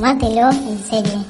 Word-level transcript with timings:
Tómatelo 0.00 0.48
en 0.50 0.78
serio. 0.78 1.24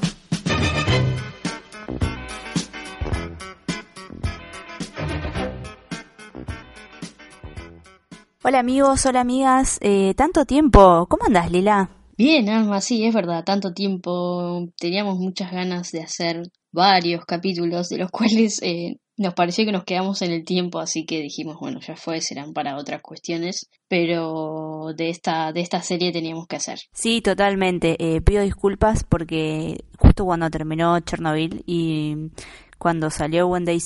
Hola 8.45 8.61
amigos, 8.61 9.04
hola 9.07 9.22
amigas, 9.22 9.79
eh, 9.80 10.14
tanto 10.14 10.45
tiempo, 10.45 11.07
¿cómo 11.09 11.25
andas 11.27 11.50
Lila? 11.50 11.91
Bien, 12.17 12.48
Alma, 12.48 12.80
sí, 12.80 13.04
es 13.04 13.12
verdad, 13.12 13.43
tanto 13.43 13.72
tiempo, 13.75 14.68
teníamos 14.79 15.18
muchas 15.18 15.50
ganas 15.50 15.91
de 15.91 16.02
hacer 16.02 16.43
varios 16.71 17.25
capítulos 17.25 17.89
de 17.89 17.98
los 17.98 18.11
cuales 18.12 18.62
eh, 18.62 18.98
nos 19.21 19.34
pareció 19.34 19.66
que 19.66 19.73
nos 19.73 19.84
quedamos 19.84 20.23
en 20.23 20.32
el 20.32 20.46
tiempo, 20.46 20.79
así 20.79 21.04
que 21.04 21.21
dijimos, 21.21 21.58
bueno, 21.61 21.79
ya 21.86 21.94
fue, 21.94 22.22
serán 22.22 22.54
para 22.54 22.79
otras 22.79 23.03
cuestiones, 23.03 23.68
pero 23.86 24.94
de 24.96 25.11
esta, 25.11 25.53
de 25.53 25.61
esta 25.61 25.82
serie 25.82 26.11
teníamos 26.11 26.46
que 26.46 26.57
hacer. 26.57 26.79
Sí, 26.94 27.21
totalmente, 27.21 27.96
eh, 27.99 28.22
pido 28.22 28.43
disculpas 28.43 29.04
porque 29.04 29.85
justo 29.99 30.25
cuando 30.25 30.49
terminó 30.49 30.99
Chernobyl 31.00 31.63
y 31.67 32.30
cuando 32.78 33.11
salió 33.11 33.47
When 33.47 33.67
Day 33.67 33.78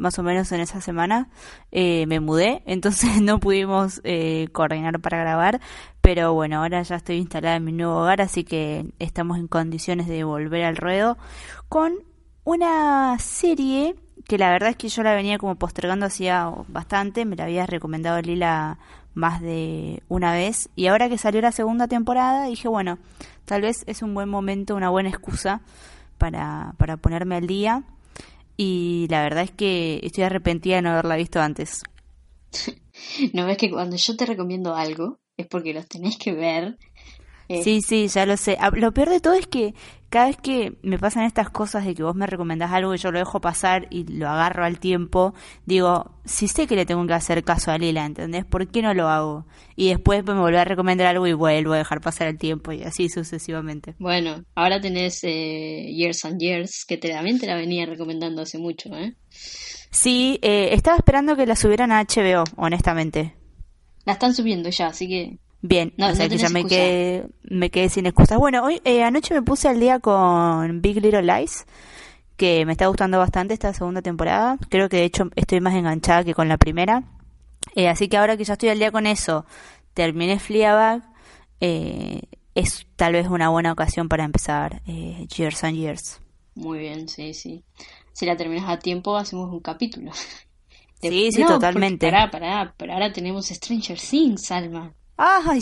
más 0.00 0.18
o 0.18 0.24
menos 0.24 0.50
en 0.50 0.60
esa 0.60 0.80
semana, 0.80 1.30
eh, 1.70 2.06
me 2.08 2.18
mudé, 2.18 2.64
entonces 2.66 3.22
no 3.22 3.38
pudimos 3.38 4.00
eh, 4.02 4.48
coordinar 4.50 5.00
para 5.00 5.20
grabar, 5.20 5.60
pero 6.00 6.34
bueno, 6.34 6.62
ahora 6.62 6.82
ya 6.82 6.96
estoy 6.96 7.18
instalada 7.18 7.54
en 7.54 7.64
mi 7.64 7.70
nuevo 7.70 7.96
hogar, 7.96 8.20
así 8.20 8.42
que 8.42 8.86
estamos 8.98 9.38
en 9.38 9.46
condiciones 9.46 10.08
de 10.08 10.24
volver 10.24 10.64
al 10.64 10.76
ruedo 10.76 11.16
con 11.68 11.92
una 12.42 13.16
serie 13.20 13.94
que 14.26 14.38
la 14.38 14.50
verdad 14.50 14.70
es 14.70 14.76
que 14.76 14.88
yo 14.88 15.02
la 15.02 15.14
venía 15.14 15.38
como 15.38 15.54
postergando 15.56 16.06
hacía 16.06 16.52
bastante, 16.68 17.24
me 17.24 17.36
la 17.36 17.44
había 17.44 17.66
recomendado 17.66 18.20
Lila 18.20 18.78
más 19.14 19.40
de 19.40 20.02
una 20.08 20.32
vez 20.32 20.68
y 20.76 20.86
ahora 20.86 21.08
que 21.08 21.18
salió 21.18 21.40
la 21.40 21.52
segunda 21.52 21.88
temporada 21.88 22.46
dije 22.46 22.68
bueno, 22.68 22.98
tal 23.44 23.62
vez 23.62 23.82
es 23.86 24.02
un 24.02 24.14
buen 24.14 24.28
momento, 24.28 24.76
una 24.76 24.90
buena 24.90 25.08
excusa 25.08 25.60
para, 26.18 26.74
para 26.78 26.96
ponerme 26.96 27.36
al 27.36 27.46
día 27.46 27.82
y 28.56 29.06
la 29.10 29.22
verdad 29.22 29.44
es 29.44 29.50
que 29.50 30.00
estoy 30.02 30.24
arrepentida 30.24 30.76
de 30.76 30.82
no 30.82 30.90
haberla 30.90 31.16
visto 31.16 31.40
antes. 31.40 31.82
no 33.32 33.46
ves 33.46 33.56
que 33.56 33.70
cuando 33.70 33.96
yo 33.96 34.16
te 34.16 34.26
recomiendo 34.26 34.74
algo 34.74 35.18
es 35.36 35.46
porque 35.46 35.72
los 35.72 35.88
tenés 35.88 36.18
que 36.18 36.32
ver. 36.32 36.78
Eh, 37.50 37.64
sí, 37.64 37.80
sí, 37.82 38.06
ya 38.06 38.26
lo 38.26 38.36
sé. 38.36 38.56
Ah, 38.60 38.70
lo 38.72 38.94
peor 38.94 39.08
de 39.08 39.18
todo 39.18 39.34
es 39.34 39.48
que 39.48 39.74
cada 40.08 40.26
vez 40.26 40.36
que 40.36 40.74
me 40.82 41.00
pasan 41.00 41.24
estas 41.24 41.50
cosas 41.50 41.84
de 41.84 41.96
que 41.96 42.04
vos 42.04 42.14
me 42.14 42.28
recomendás 42.28 42.70
algo 42.70 42.94
y 42.94 42.98
yo 42.98 43.10
lo 43.10 43.18
dejo 43.18 43.40
pasar 43.40 43.88
y 43.90 44.04
lo 44.04 44.28
agarro 44.28 44.64
al 44.64 44.78
tiempo, 44.78 45.34
digo, 45.66 46.12
si 46.24 46.46
sé 46.46 46.68
que 46.68 46.76
le 46.76 46.86
tengo 46.86 47.04
que 47.08 47.12
hacer 47.12 47.42
caso 47.42 47.72
a 47.72 47.78
Lila, 47.78 48.06
¿entendés? 48.06 48.44
¿Por 48.44 48.68
qué 48.68 48.82
no 48.82 48.94
lo 48.94 49.08
hago? 49.08 49.46
Y 49.74 49.88
después 49.88 50.24
me 50.24 50.38
vuelvo 50.38 50.60
a 50.60 50.64
recomendar 50.64 51.08
algo 51.08 51.26
y 51.26 51.32
vuelvo 51.32 51.72
a 51.72 51.78
dejar 51.78 52.00
pasar 52.00 52.28
el 52.28 52.38
tiempo 52.38 52.70
y 52.70 52.84
así 52.84 53.08
sucesivamente. 53.08 53.96
Bueno, 53.98 54.44
ahora 54.54 54.80
tenés 54.80 55.18
eh, 55.24 55.92
Years 55.92 56.24
and 56.24 56.40
Years, 56.40 56.84
que 56.86 56.98
te, 56.98 57.08
también 57.08 57.40
te 57.40 57.48
la 57.48 57.56
venía 57.56 57.84
recomendando 57.84 58.42
hace 58.42 58.58
mucho, 58.58 58.96
¿eh? 58.96 59.16
Sí, 59.90 60.38
eh, 60.42 60.68
estaba 60.70 60.98
esperando 60.98 61.34
que 61.34 61.46
la 61.46 61.56
subieran 61.56 61.90
a 61.90 62.04
HBO, 62.04 62.44
honestamente. 62.56 63.34
La 64.04 64.12
están 64.12 64.36
subiendo 64.36 64.70
ya, 64.70 64.86
así 64.86 65.08
que 65.08 65.38
Bien, 65.62 65.92
o 65.98 66.14
sea 66.14 66.28
que 66.28 66.38
ya 66.38 66.48
me 66.48 66.64
quedé, 66.64 67.26
me 67.42 67.70
quedé 67.70 67.88
sin 67.90 68.06
excusas. 68.06 68.38
Bueno, 68.38 68.64
hoy 68.64 68.80
eh, 68.84 69.02
anoche 69.02 69.34
me 69.34 69.42
puse 69.42 69.68
al 69.68 69.78
día 69.78 69.98
con 69.98 70.80
Big 70.80 71.02
Little 71.02 71.22
Lies, 71.22 71.66
que 72.36 72.64
me 72.64 72.72
está 72.72 72.86
gustando 72.86 73.18
bastante 73.18 73.52
esta 73.52 73.74
segunda 73.74 74.00
temporada. 74.00 74.56
Creo 74.70 74.88
que 74.88 74.96
de 74.96 75.04
hecho 75.04 75.24
estoy 75.36 75.60
más 75.60 75.74
enganchada 75.74 76.24
que 76.24 76.34
con 76.34 76.48
la 76.48 76.56
primera. 76.56 77.02
Eh, 77.74 77.88
así 77.88 78.08
que 78.08 78.16
ahora 78.16 78.36
que 78.36 78.44
ya 78.44 78.54
estoy 78.54 78.70
al 78.70 78.78
día 78.78 78.90
con 78.90 79.06
eso, 79.06 79.44
terminé 79.92 80.38
Fleabag, 80.38 81.02
eh, 81.60 82.22
es 82.54 82.86
tal 82.96 83.12
vez 83.12 83.28
una 83.28 83.50
buena 83.50 83.72
ocasión 83.72 84.08
para 84.08 84.24
empezar 84.24 84.82
eh, 84.86 85.26
Years 85.36 85.62
and 85.64 85.76
Years. 85.76 86.20
Muy 86.54 86.78
bien, 86.80 87.08
sí, 87.08 87.34
sí. 87.34 87.62
Si 88.12 88.26
la 88.26 88.36
terminas 88.36 88.68
a 88.68 88.78
tiempo, 88.78 89.16
hacemos 89.16 89.52
un 89.52 89.60
capítulo. 89.60 90.12
Sí, 91.02 91.30
sí, 91.32 91.42
totalmente. 91.46 92.10
Pará, 92.10 92.30
pará, 92.30 92.74
pero 92.76 92.92
ahora 92.92 93.10
tenemos 93.10 93.46
Stranger 93.46 93.98
Things, 93.98 94.50
Alma. 94.50 94.92
¡Ay! 95.22 95.60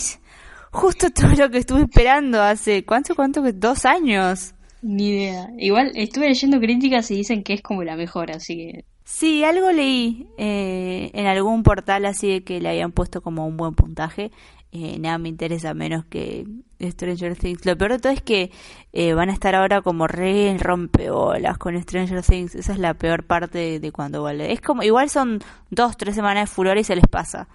Justo 0.70 1.10
todo 1.14 1.34
lo 1.34 1.50
que 1.50 1.58
estuve 1.58 1.82
esperando 1.82 2.40
hace. 2.40 2.84
¿Cuánto, 2.84 3.16
cuánto? 3.16 3.42
¿Dos 3.52 3.84
años? 3.84 4.54
Ni 4.82 5.08
idea. 5.08 5.50
Igual 5.58 5.90
estuve 5.96 6.28
leyendo 6.28 6.60
críticas 6.60 7.10
y 7.10 7.16
dicen 7.16 7.42
que 7.42 7.54
es 7.54 7.62
como 7.62 7.82
la 7.82 7.96
mejor, 7.96 8.30
así 8.30 8.56
que. 8.56 8.84
Sí, 9.02 9.42
algo 9.42 9.72
leí 9.72 10.28
eh, 10.36 11.10
en 11.12 11.26
algún 11.26 11.62
portal 11.62 12.04
así 12.04 12.28
de 12.28 12.44
que 12.44 12.60
le 12.60 12.68
habían 12.68 12.92
puesto 12.92 13.20
como 13.20 13.48
un 13.48 13.56
buen 13.56 13.74
puntaje. 13.74 14.30
Eh, 14.70 14.98
nada 15.00 15.18
me 15.18 15.30
interesa 15.30 15.74
menos 15.74 16.04
que 16.04 16.46
Stranger 16.80 17.34
Things. 17.34 17.66
Lo 17.66 17.76
peor 17.76 17.92
de 17.92 17.98
todo 17.98 18.12
es 18.12 18.22
que 18.22 18.52
eh, 18.92 19.14
van 19.14 19.30
a 19.30 19.32
estar 19.32 19.56
ahora 19.56 19.80
como 19.80 20.06
re 20.06 20.56
rompeolas 20.60 21.58
con 21.58 21.80
Stranger 21.82 22.22
Things. 22.22 22.54
Esa 22.54 22.74
es 22.74 22.78
la 22.78 22.94
peor 22.94 23.24
parte 23.24 23.80
de, 23.80 23.92
cuando 23.92 24.20
vuelve. 24.20 24.52
Es 24.52 24.60
como, 24.60 24.84
igual 24.84 25.08
son 25.08 25.40
dos, 25.70 25.96
tres 25.96 26.14
semanas 26.14 26.48
de 26.48 26.54
furor 26.54 26.78
y 26.78 26.84
se 26.84 26.94
les 26.94 27.06
pasa. 27.08 27.48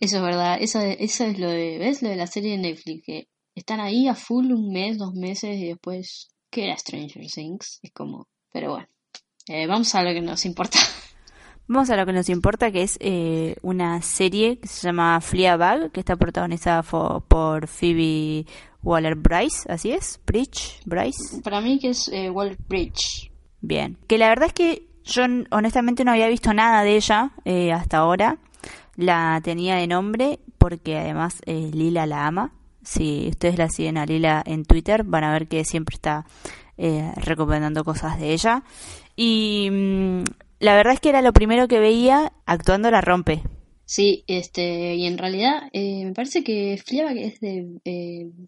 Eso 0.00 0.16
es 0.16 0.22
verdad, 0.22 0.58
eso, 0.60 0.80
eso 0.80 1.24
es 1.24 1.38
lo 1.38 1.48
de, 1.48 1.78
¿ves? 1.78 2.02
Lo 2.02 2.08
de 2.08 2.16
la 2.16 2.26
serie 2.26 2.52
de 2.52 2.58
Netflix, 2.58 3.04
que 3.04 3.28
están 3.54 3.80
ahí 3.80 4.08
a 4.08 4.14
full 4.14 4.52
un 4.52 4.72
mes, 4.72 4.98
dos 4.98 5.14
meses 5.14 5.56
y 5.58 5.68
después, 5.68 6.28
¿qué 6.50 6.64
era 6.64 6.76
Stranger 6.76 7.26
Things? 7.26 7.80
Es 7.82 7.92
como, 7.92 8.28
pero 8.52 8.70
bueno, 8.72 8.88
eh, 9.48 9.66
vamos 9.66 9.94
a 9.94 10.02
lo 10.02 10.12
que 10.12 10.20
nos 10.20 10.44
importa. 10.44 10.78
Vamos 11.66 11.88
a 11.90 11.96
lo 11.96 12.04
que 12.04 12.12
nos 12.12 12.28
importa, 12.28 12.72
que 12.72 12.82
es 12.82 12.96
eh, 13.00 13.54
una 13.62 14.02
serie 14.02 14.58
que 14.58 14.66
se 14.66 14.88
llama 14.88 15.20
Fleabag, 15.20 15.92
que 15.92 16.00
está 16.00 16.16
protagonizada 16.16 16.82
por 16.82 17.68
Phoebe 17.68 18.44
Waller-Bryce, 18.82 19.72
¿así 19.72 19.92
es? 19.92 20.18
¿Bridge? 20.26 20.80
¿Bryce? 20.84 21.40
Para 21.42 21.60
mí 21.60 21.78
que 21.78 21.90
es 21.90 22.08
eh, 22.08 22.28
Waller-Bridge. 22.28 23.30
Bien, 23.60 23.98
que 24.08 24.18
la 24.18 24.28
verdad 24.30 24.48
es 24.48 24.52
que 24.52 24.88
yo 25.04 25.22
honestamente 25.52 26.04
no 26.04 26.10
había 26.10 26.26
visto 26.26 26.52
nada 26.52 26.82
de 26.82 26.96
ella 26.96 27.32
hasta 27.72 27.98
ahora 27.98 28.38
la 29.00 29.40
tenía 29.42 29.76
de 29.76 29.86
nombre 29.86 30.38
porque 30.58 30.98
además 30.98 31.40
eh, 31.46 31.70
Lila 31.72 32.06
la 32.06 32.26
ama. 32.26 32.52
Si 32.82 33.28
ustedes 33.28 33.58
la 33.58 33.68
siguen 33.68 33.98
a 33.98 34.06
Lila 34.06 34.42
en 34.46 34.64
Twitter, 34.64 35.04
van 35.04 35.24
a 35.24 35.32
ver 35.32 35.48
que 35.48 35.64
siempre 35.64 35.94
está 35.94 36.26
eh, 36.76 37.12
recomendando 37.16 37.84
cosas 37.84 38.18
de 38.18 38.32
ella. 38.32 38.62
Y 39.16 39.68
mm, 39.70 40.24
la 40.60 40.74
verdad 40.74 40.94
es 40.94 41.00
que 41.00 41.08
era 41.08 41.22
lo 41.22 41.32
primero 41.32 41.68
que 41.68 41.78
veía, 41.78 42.32
actuando 42.46 42.90
la 42.90 43.00
rompe. 43.00 43.42
Sí, 43.84 44.22
este, 44.28 44.94
y 44.94 45.06
en 45.06 45.18
realidad 45.18 45.62
eh, 45.72 46.04
me 46.04 46.12
parece 46.12 46.44
que 46.44 46.80
Fleabag 46.84 47.16
es 47.18 47.40
de 47.40 47.66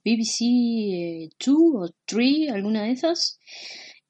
BBC 0.04 1.34
2 1.44 1.56
o 1.74 1.90
3, 2.06 2.52
alguna 2.52 2.84
de 2.84 2.92
esas. 2.92 3.40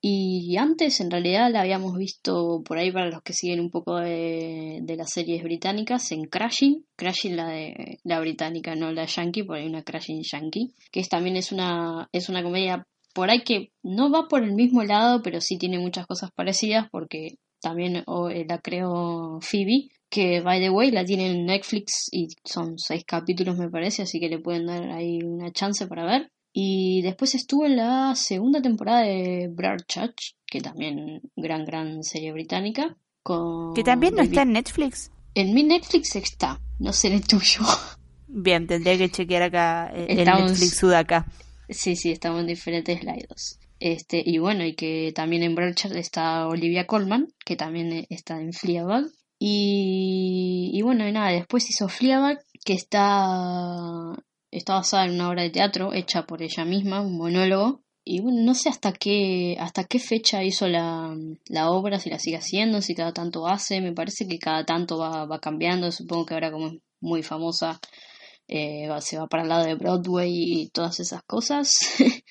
Y 0.04 0.56
antes 0.56 1.00
en 1.00 1.12
realidad 1.12 1.48
la 1.52 1.60
habíamos 1.60 1.96
visto 1.96 2.60
por 2.64 2.76
ahí 2.76 2.90
para 2.90 3.08
los 3.08 3.22
que 3.22 3.32
siguen 3.32 3.60
un 3.60 3.70
poco 3.70 3.98
de, 3.98 4.80
de 4.82 4.96
las 4.96 5.10
series 5.10 5.44
británicas 5.44 6.10
en 6.10 6.24
Crashing, 6.24 6.84
Crashing 6.96 7.36
la 7.36 7.48
de 7.48 8.00
la 8.02 8.18
británica, 8.18 8.74
no 8.74 8.90
la 8.90 9.06
yankee, 9.06 9.44
por 9.44 9.56
ahí 9.56 9.66
una 9.68 9.84
Crashing 9.84 10.24
yankee, 10.24 10.74
que 10.90 10.98
es, 10.98 11.08
también 11.08 11.36
es 11.36 11.52
una, 11.52 12.08
es 12.10 12.28
una 12.28 12.42
comedia 12.42 12.84
por 13.14 13.30
ahí 13.30 13.44
que 13.44 13.70
no 13.84 14.10
va 14.10 14.26
por 14.26 14.42
el 14.42 14.54
mismo 14.54 14.82
lado, 14.82 15.22
pero 15.22 15.40
sí 15.40 15.56
tiene 15.56 15.78
muchas 15.78 16.06
cosas 16.08 16.32
parecidas 16.32 16.88
porque 16.90 17.36
también 17.60 17.98
eh, 17.98 18.44
la 18.48 18.58
creó 18.58 19.38
Phoebe, 19.40 19.88
que 20.10 20.40
by 20.40 20.60
the 20.60 20.70
way 20.70 20.90
la 20.90 21.04
tiene 21.04 21.30
en 21.30 21.46
Netflix 21.46 22.08
y 22.10 22.26
son 22.44 22.76
seis 22.76 23.04
capítulos 23.06 23.56
me 23.56 23.70
parece, 23.70 24.02
así 24.02 24.18
que 24.18 24.28
le 24.28 24.40
pueden 24.40 24.66
dar 24.66 24.90
ahí 24.90 25.20
una 25.22 25.52
chance 25.52 25.86
para 25.86 26.04
ver. 26.04 26.32
Y 26.52 27.00
después 27.02 27.34
estuvo 27.34 27.64
en 27.64 27.76
la 27.76 28.14
segunda 28.14 28.60
temporada 28.60 29.02
de 29.02 29.50
Church 29.88 30.36
que 30.46 30.60
también 30.60 31.22
gran, 31.34 31.64
gran 31.64 32.02
serie 32.04 32.32
británica. 32.32 32.96
Con 33.22 33.72
que 33.74 33.82
también 33.82 34.14
no 34.14 34.22
está 34.22 34.42
en 34.42 34.52
Netflix. 34.52 35.10
En 35.34 35.54
mi 35.54 35.62
Netflix 35.62 36.14
está, 36.16 36.60
no 36.78 36.92
sé 36.92 37.08
en 37.08 37.14
el 37.14 37.26
tuyo. 37.26 37.62
Bien, 38.28 38.66
tendría 38.66 38.98
que 38.98 39.10
chequear 39.10 39.42
acá 39.44 39.90
eh, 39.94 40.06
el 40.08 40.24
Netflix 40.26 40.76
Sudaca. 40.76 41.26
Sí, 41.68 41.96
sí, 41.96 42.10
estamos 42.10 42.40
en 42.40 42.48
diferentes 42.48 43.00
slides. 43.00 43.58
Este, 43.80 44.22
y 44.24 44.38
bueno, 44.38 44.64
y 44.64 44.74
que 44.74 45.12
también 45.14 45.42
en 45.42 45.54
Broadchurch 45.54 45.96
está 45.96 46.46
Olivia 46.46 46.86
Colman, 46.86 47.32
que 47.44 47.56
también 47.56 48.06
está 48.10 48.40
en 48.40 48.52
Fleabag. 48.52 49.06
Y, 49.38 50.70
y 50.72 50.82
bueno, 50.82 51.08
y 51.08 51.12
nada, 51.12 51.30
después 51.30 51.68
hizo 51.68 51.88
Fleabag, 51.88 52.38
que 52.64 52.74
está 52.74 54.12
está 54.52 54.74
basada 54.74 55.06
en 55.06 55.12
una 55.14 55.30
obra 55.30 55.42
de 55.42 55.50
teatro 55.50 55.92
hecha 55.92 56.24
por 56.24 56.42
ella 56.42 56.64
misma, 56.64 57.00
un 57.00 57.16
monólogo. 57.16 57.82
Y 58.04 58.20
bueno, 58.20 58.42
no 58.42 58.54
sé 58.54 58.68
hasta 58.68 58.92
qué, 58.92 59.56
hasta 59.60 59.84
qué 59.84 59.98
fecha 59.98 60.42
hizo 60.44 60.68
la, 60.68 61.16
la 61.46 61.70
obra, 61.70 61.98
si 61.98 62.10
la 62.10 62.18
sigue 62.18 62.36
haciendo, 62.36 62.82
si 62.82 62.94
cada 62.94 63.12
tanto 63.12 63.46
hace. 63.46 63.80
Me 63.80 63.92
parece 63.92 64.26
que 64.28 64.38
cada 64.38 64.64
tanto 64.64 64.98
va, 64.98 65.24
va 65.24 65.40
cambiando. 65.40 65.90
Supongo 65.90 66.26
que 66.26 66.34
ahora 66.34 66.52
como 66.52 66.68
es 66.68 66.74
muy 67.00 67.22
famosa, 67.22 67.80
eh, 68.48 68.88
se 69.00 69.18
va 69.18 69.28
para 69.28 69.44
el 69.44 69.48
lado 69.48 69.64
de 69.64 69.74
Broadway 69.76 70.30
y 70.32 70.68
todas 70.70 71.00
esas 71.00 71.22
cosas. 71.24 71.74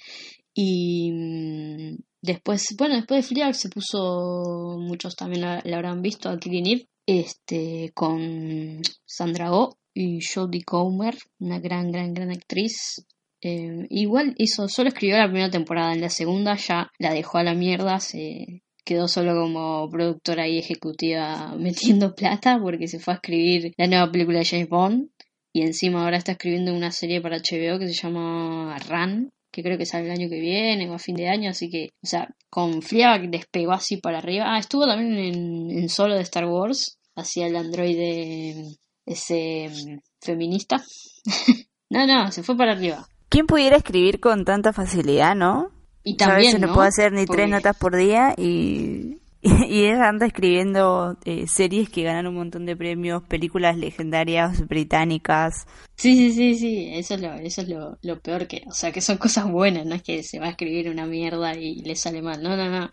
y 0.54 1.12
mm, 1.12 1.98
después, 2.22 2.76
bueno, 2.78 2.96
después 2.96 3.24
de 3.24 3.28
Fleabag 3.30 3.56
se 3.56 3.70
puso, 3.70 4.78
muchos 4.80 5.16
también 5.16 5.42
la, 5.42 5.60
habrán 5.60 6.02
visto 6.02 6.30
a 6.30 6.38
Killing 6.38 6.68
Eve, 6.68 6.90
este, 7.06 7.92
con 7.94 8.82
Sandra 9.06 9.54
Oh 9.54 9.81
y 9.94 10.20
Jodie 10.22 10.64
Comer, 10.64 11.16
una 11.40 11.60
gran, 11.60 11.92
gran, 11.92 12.14
gran 12.14 12.32
actriz. 12.32 13.06
Eh, 13.42 13.88
igual 13.90 14.36
hizo, 14.38 14.68
solo 14.68 14.90
escribió 14.90 15.18
la 15.18 15.26
primera 15.26 15.50
temporada, 15.50 15.94
en 15.94 16.02
la 16.02 16.10
segunda 16.10 16.56
ya 16.56 16.92
la 17.00 17.14
dejó 17.14 17.40
a 17.40 17.44
la 17.44 17.56
mierda, 17.56 18.00
se 18.00 18.62
quedó 18.86 19.08
solo 19.08 19.34
como 19.34 19.90
productora 19.90 20.48
y 20.48 20.58
ejecutiva 20.60 21.56
metiendo 21.60 22.16
plata 22.16 22.60
porque 22.62 22.88
se 22.88 23.00
fue 23.00 23.14
a 23.14 23.18
escribir 23.18 23.74
la 23.78 23.88
nueva 23.88 24.12
película 24.12 24.40
de 24.40 24.46
James 24.46 24.70
Bond 24.70 25.10
y 25.54 25.62
encima 25.64 26.04
ahora 26.04 26.18
está 26.18 26.34
escribiendo 26.34 26.74
una 26.74 26.92
serie 26.92 27.22
para 27.22 27.38
HBO 27.38 27.80
que 27.80 27.88
se 27.88 27.94
llama 27.94 28.78
Run, 28.88 29.32
que 29.52 29.64
creo 29.64 29.78
que 29.78 29.86
sale 29.86 30.06
el 30.06 30.12
año 30.12 30.30
que 30.30 30.40
viene 30.40 30.90
o 30.90 30.94
a 30.94 31.00
fin 31.00 31.16
de 31.16 31.28
año, 31.28 31.50
así 31.50 31.70
que, 31.70 31.90
o 32.02 32.08
sea, 32.08 32.30
con 32.50 32.82
que 32.82 33.28
despegó 33.30 33.74
así 33.74 33.98
para 33.98 34.20
arriba. 34.20 34.46
Ah, 34.48 34.60
estuvo 34.60 34.88
también 34.88 35.18
en, 35.18 35.72
en 35.72 35.90
solo 35.90 36.16
de 36.16 36.22
Star 36.22 36.46
Wars, 36.46 36.98
hacía 37.16 37.48
el 37.48 37.58
androide 37.58 38.78
ese 39.06 39.70
mm, 39.70 40.00
feminista. 40.20 40.84
no, 41.90 42.06
no, 42.08 42.32
se 42.32 42.44
fue 42.44 42.58
para 42.58 42.74
arriba. 42.74 43.08
¿Quién 43.30 43.48
pudiera 43.48 43.78
escribir 43.78 44.20
con 44.20 44.44
tanta 44.46 44.74
facilidad, 44.74 45.36
no? 45.36 45.72
Y 46.04 46.18
también, 46.18 46.60
no, 46.60 46.74
puede 46.74 46.90
hacer 46.90 47.14
ni 47.14 47.26
tres 47.26 47.48
notas 47.48 47.78
por 47.78 47.96
día 47.96 48.34
y, 48.36 49.20
y, 49.42 49.86
ella 49.86 50.10
anda 50.10 50.26
escribiendo 50.26 51.18
eh, 51.26 51.48
series 51.48 51.90
que 51.90 52.04
ganan 52.04 52.28
un 52.28 52.36
montón 52.36 52.66
de 52.66 52.76
premios, 52.76 53.24
películas 53.24 53.78
legendarias 53.78 54.68
británicas. 54.68 55.68
Sí, 55.96 56.16
sí, 56.16 56.34
sí, 56.34 56.56
sí, 56.56 56.90
eso 56.94 57.16
es 57.16 57.22
lo, 57.22 57.34
eso 57.34 57.62
es 57.62 57.70
lo, 57.70 57.98
lo 58.02 58.20
peor 58.20 58.48
que, 58.48 58.64
o 58.68 58.72
sea, 58.72 58.92
que 58.92 59.02
son 59.02 59.18
cosas 59.18 59.50
buenas, 59.50 59.86
no 59.86 59.96
es 59.96 60.02
que 60.02 60.24
se 60.24 60.40
va 60.40 60.48
a 60.48 60.52
escribir 60.52 60.90
una 60.90 61.06
mierda 61.06 61.56
y 61.56 61.82
le 61.84 61.96
sale 61.96 62.22
mal, 62.22 62.42
no, 62.42 62.58
no, 62.58 62.70
no, 62.70 62.90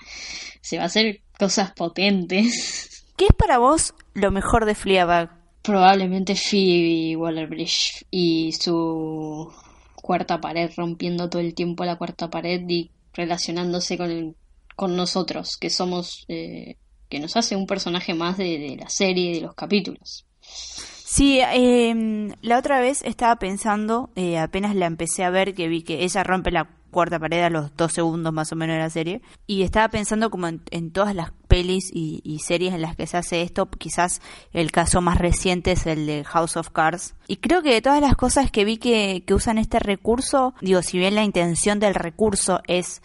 se 0.60 0.76
va 0.76 0.84
a 0.84 0.86
hacer 0.86 1.22
cosas 1.38 1.72
potentes. 1.72 3.04
¿Qué 3.16 3.24
es 3.24 3.34
para 3.36 3.58
vos 3.58 3.94
lo 4.14 4.30
mejor 4.30 4.64
de 4.64 4.74
Fleabag? 4.74 5.37
Probablemente 5.62 6.34
Phoebe 6.34 7.16
Waller-Bridge 7.16 8.06
y 8.10 8.52
su 8.52 9.52
cuarta 9.94 10.40
pared, 10.40 10.70
rompiendo 10.76 11.28
todo 11.28 11.42
el 11.42 11.54
tiempo 11.54 11.84
la 11.84 11.96
cuarta 11.96 12.30
pared 12.30 12.62
y 12.68 12.90
relacionándose 13.12 13.98
con, 13.98 14.36
con 14.76 14.96
nosotros, 14.96 15.56
que 15.56 15.70
somos, 15.70 16.24
eh, 16.28 16.76
que 17.08 17.20
nos 17.20 17.36
hace 17.36 17.56
un 17.56 17.66
personaje 17.66 18.14
más 18.14 18.38
de, 18.38 18.76
la 18.78 18.88
serie, 18.88 19.34
de 19.34 19.40
los 19.40 19.54
capítulos. 19.54 20.24
Sí, 20.40 21.40
em, 21.40 22.32
la 22.42 22.58
otra 22.58 22.80
vez 22.80 23.02
estaba 23.02 23.36
pensando, 23.36 24.10
eh, 24.14 24.38
apenas 24.38 24.76
la 24.76 24.86
empecé 24.86 25.24
a 25.24 25.30
ver, 25.30 25.54
que 25.54 25.66
vi 25.66 25.82
que 25.82 26.04
ella 26.04 26.22
rompe 26.22 26.50
la 26.50 26.68
cuarta 26.90 27.18
pared 27.18 27.42
a 27.42 27.50
los 27.50 27.74
dos 27.76 27.92
segundos 27.92 28.32
más 28.32 28.52
o 28.52 28.56
menos 28.56 28.74
de 28.74 28.80
la 28.80 28.90
serie. 28.90 29.22
Y 29.46 29.62
estaba 29.62 29.88
pensando 29.88 30.30
como 30.30 30.48
en, 30.48 30.90
todas 30.92 31.14
las 31.14 31.32
y, 31.66 32.38
series 32.44 32.74
en 32.74 32.82
las 32.82 32.96
que 32.96 33.06
se 33.06 33.16
hace 33.16 33.42
esto. 33.42 33.68
Quizás 33.68 34.20
el 34.52 34.70
caso 34.70 35.00
más 35.00 35.18
reciente 35.18 35.72
es 35.72 35.86
el 35.86 36.06
de 36.06 36.24
House 36.24 36.56
of 36.56 36.70
Cards. 36.70 37.14
Y 37.26 37.36
creo 37.36 37.62
que 37.62 37.74
de 37.74 37.82
todas 37.82 38.00
las 38.00 38.14
cosas 38.14 38.50
que 38.50 38.64
vi 38.64 38.78
que, 38.78 39.24
que 39.26 39.34
usan 39.34 39.58
este 39.58 39.78
recurso, 39.78 40.54
digo, 40.60 40.82
si 40.82 40.98
bien 40.98 41.14
la 41.14 41.24
intención 41.24 41.78
del 41.80 41.94
recurso 41.94 42.60
es 42.66 43.02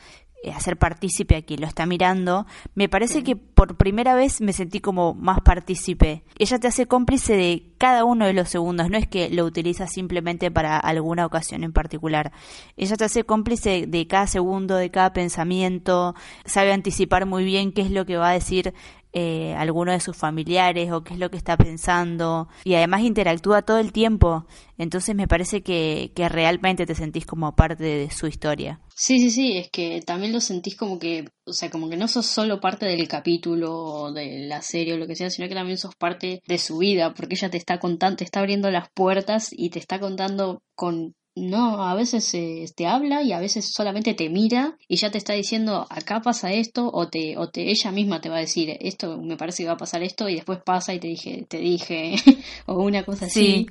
hacer 0.52 0.78
partícipe 0.78 1.36
a 1.36 1.42
quien 1.42 1.62
lo 1.62 1.68
está 1.68 1.86
mirando, 1.86 2.46
me 2.76 2.90
parece 2.90 3.24
que 3.24 3.36
por 3.36 3.78
primera 3.78 4.16
vez 4.16 4.42
me 4.42 4.54
sentí 4.54 4.80
como 4.80 5.14
más 5.14 5.42
partícipe. 5.42 6.24
Ella 6.38 6.60
te 6.60 6.68
hace 6.68 6.86
cómplice 6.86 7.36
de 7.36 7.72
cada 7.78 8.06
uno 8.06 8.26
de 8.26 8.34
los 8.34 8.50
segundos, 8.50 8.90
no 8.90 8.98
es 8.98 9.08
que 9.08 9.30
lo 9.30 9.46
utiliza 9.46 9.88
simplemente 9.88 10.52
para 10.52 10.78
alguna 10.78 11.26
ocasión 11.26 11.64
en 11.64 11.74
particular. 11.74 12.32
Ella 12.78 12.96
te 12.96 13.06
hace 13.06 13.24
cómplice 13.24 13.86
de 13.88 14.08
cada 14.08 14.28
segundo, 14.28 14.76
de 14.76 14.92
cada 14.92 15.14
pensamiento, 15.14 16.16
sabe 16.46 16.74
anticipar 16.74 17.26
muy 17.26 17.44
bien 17.44 17.72
qué 17.72 17.82
es 17.82 17.92
lo 17.92 18.06
que 18.06 18.18
va 18.18 18.30
a 18.30 18.34
decir 18.34 18.74
eh, 19.14 19.54
alguno 19.56 19.92
de 19.92 20.00
sus 20.00 20.18
familiares 20.18 20.92
o 20.92 21.04
qué 21.04 21.14
es 21.14 21.20
lo 21.20 21.30
que 21.30 21.38
está 21.38 21.56
pensando 21.56 22.50
y 22.64 22.74
además 22.74 23.02
interactúa 23.02 23.62
todo 23.62 23.78
el 23.78 23.92
tiempo. 23.92 24.46
Entonces 24.78 25.16
me 25.16 25.28
parece 25.28 25.62
que, 25.62 26.12
que 26.16 26.28
realmente 26.30 26.88
te 26.88 26.96
sentís 26.96 27.26
como 27.26 27.56
parte 27.56 27.84
de 27.84 28.10
su 28.10 28.26
historia. 28.26 28.80
Sí 28.96 29.20
sí 29.20 29.30
sí 29.30 29.58
es 29.58 29.70
que 29.70 30.02
también 30.02 30.34
lo 30.34 30.42
sentís 30.42 30.76
como 30.76 30.98
que 30.98 31.26
o 31.46 31.54
sea 31.54 31.70
como 31.70 31.90
que 31.90 31.98
no 31.98 32.08
sos 32.08 32.26
solo 32.26 32.60
parte 32.60 32.86
del 32.86 33.08
capítulo 33.08 34.12
de 34.12 34.48
la 34.48 34.62
serie 34.62 34.94
o 34.94 34.98
lo 34.98 35.08
que 35.08 35.16
sea 35.16 35.30
sino 35.30 35.48
que 35.48 35.56
también 35.56 35.78
sos 35.78 35.96
parte 35.96 36.42
de 36.48 36.58
su 36.58 36.80
vida 36.80 37.14
porque 37.14 37.36
ella 37.36 37.50
te 37.50 37.58
está 37.58 37.80
contando 37.80 38.18
te 38.18 38.24
está 38.24 38.40
abriendo 38.40 38.72
las 38.72 38.90
puertas 38.94 39.50
y 39.52 39.70
te 39.70 39.80
está 39.80 40.00
contando 40.00 40.62
con 40.76 41.16
no, 41.36 41.84
a 41.84 41.96
veces 41.96 42.32
eh, 42.36 42.66
te 42.76 42.86
habla 42.86 43.24
y 43.24 43.32
a 43.32 43.40
veces 43.40 43.72
solamente 43.74 44.14
te 44.14 44.30
mira 44.30 44.78
y 44.88 44.98
ya 44.98 45.10
te 45.10 45.18
está 45.18 45.34
diciendo 45.34 45.88
acá 45.90 46.22
pasa 46.22 46.54
esto 46.54 46.90
o 46.94 47.08
te 47.08 47.38
o 47.38 47.50
te 47.50 47.72
ella 47.72 47.92
misma 47.92 48.22
te 48.22 48.30
va 48.30 48.38
a 48.38 48.42
decir 48.42 48.78
esto 48.80 49.20
me 49.20 49.36
parece 49.36 49.64
que 49.64 49.68
va 49.68 49.74
a 49.74 49.78
pasar 49.78 50.04
esto 50.04 50.30
y 50.30 50.36
después 50.36 50.60
pasa 50.64 50.94
y 50.94 51.00
te 51.00 51.08
dije 51.08 51.46
te 51.50 51.58
dije 51.58 52.16
o 52.68 52.84
una 52.84 53.04
cosa 53.04 53.26
así. 53.26 53.68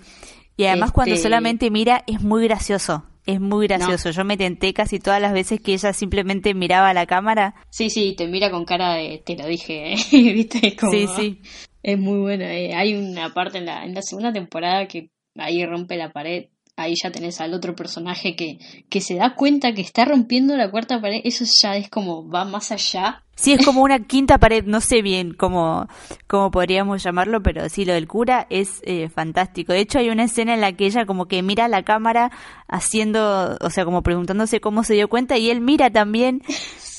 Y 0.56 0.64
además 0.64 0.93
cuando 0.93 1.14
este 1.14 1.23
solamente 1.23 1.70
mira 1.70 2.05
es 2.06 2.20
muy 2.20 2.44
gracioso. 2.44 3.05
Es 3.25 3.41
muy 3.41 3.69
gracioso. 3.69 4.11
Yo 4.11 4.25
me 4.25 4.37
tenté 4.37 4.75
casi 4.75 4.99
todas 4.99 5.20
las 5.23 5.32
veces 5.32 5.61
que 5.61 5.75
ella 5.75 5.93
simplemente 5.93 6.55
miraba 6.55 6.91
a 6.91 6.94
la 6.94 7.06
cámara. 7.06 7.55
Sí, 7.70 7.88
sí, 7.88 8.15
te 8.17 8.26
mira 8.26 8.50
con 8.50 8.65
cara 8.65 8.94
de 8.94 9.23
te 9.25 9.37
lo 9.37 9.47
dije, 9.47 9.94
¿viste? 10.12 10.76
sí, 10.91 11.06
sí. 11.17 11.41
Es 11.85 11.99
muy 11.99 12.19
buena. 12.19 12.53
Eh. 12.53 12.75
Hay 12.75 12.94
una 12.94 13.32
parte 13.32 13.58
en 13.58 13.67
la, 13.67 13.85
en 13.85 13.94
la 13.94 14.03
segunda 14.03 14.32
temporada 14.32 14.87
que 14.88 15.11
ahí 15.37 15.65
rompe 15.65 15.97
la 15.97 16.12
pared 16.12 16.47
ahí 16.76 16.94
ya 17.00 17.10
tenés 17.10 17.40
al 17.40 17.54
otro 17.54 17.74
personaje 17.74 18.34
que, 18.34 18.58
que 18.88 19.00
se 19.00 19.16
da 19.16 19.34
cuenta 19.34 19.74
que 19.74 19.82
está 19.82 20.04
rompiendo 20.04 20.56
la 20.56 20.70
cuarta 20.70 21.00
pared, 21.00 21.20
eso 21.24 21.44
ya 21.60 21.76
es 21.76 21.88
como 21.88 22.28
va 22.28 22.44
más 22.44 22.72
allá. 22.72 23.22
Sí, 23.34 23.52
es 23.52 23.64
como 23.64 23.82
una 23.82 24.06
quinta 24.06 24.38
pared, 24.38 24.64
no 24.66 24.80
sé 24.80 25.02
bien 25.02 25.34
cómo, 25.34 25.88
cómo 26.26 26.50
podríamos 26.50 27.02
llamarlo, 27.02 27.42
pero 27.42 27.69
sí, 27.69 27.84
lo 27.84 27.94
del 27.94 28.06
cura 28.06 28.46
es 28.50 28.80
eh, 28.84 29.08
fantástico. 29.08 29.72
De 29.72 29.80
hecho, 29.80 29.98
hay 29.98 30.10
una 30.10 30.24
escena 30.24 30.54
en 30.54 30.60
la 30.60 30.72
que 30.72 30.86
ella 30.86 31.06
como 31.06 31.26
que 31.26 31.42
mira 31.42 31.64
a 31.64 31.69
la 31.69 31.82
cámara 31.82 32.30
haciendo, 32.69 33.56
o 33.60 33.70
sea, 33.70 33.84
como 33.84 34.02
preguntándose 34.02 34.60
cómo 34.60 34.84
se 34.84 34.94
dio 34.94 35.08
cuenta 35.08 35.38
y 35.38 35.50
él 35.50 35.60
mira 35.60 35.90
también. 35.90 36.42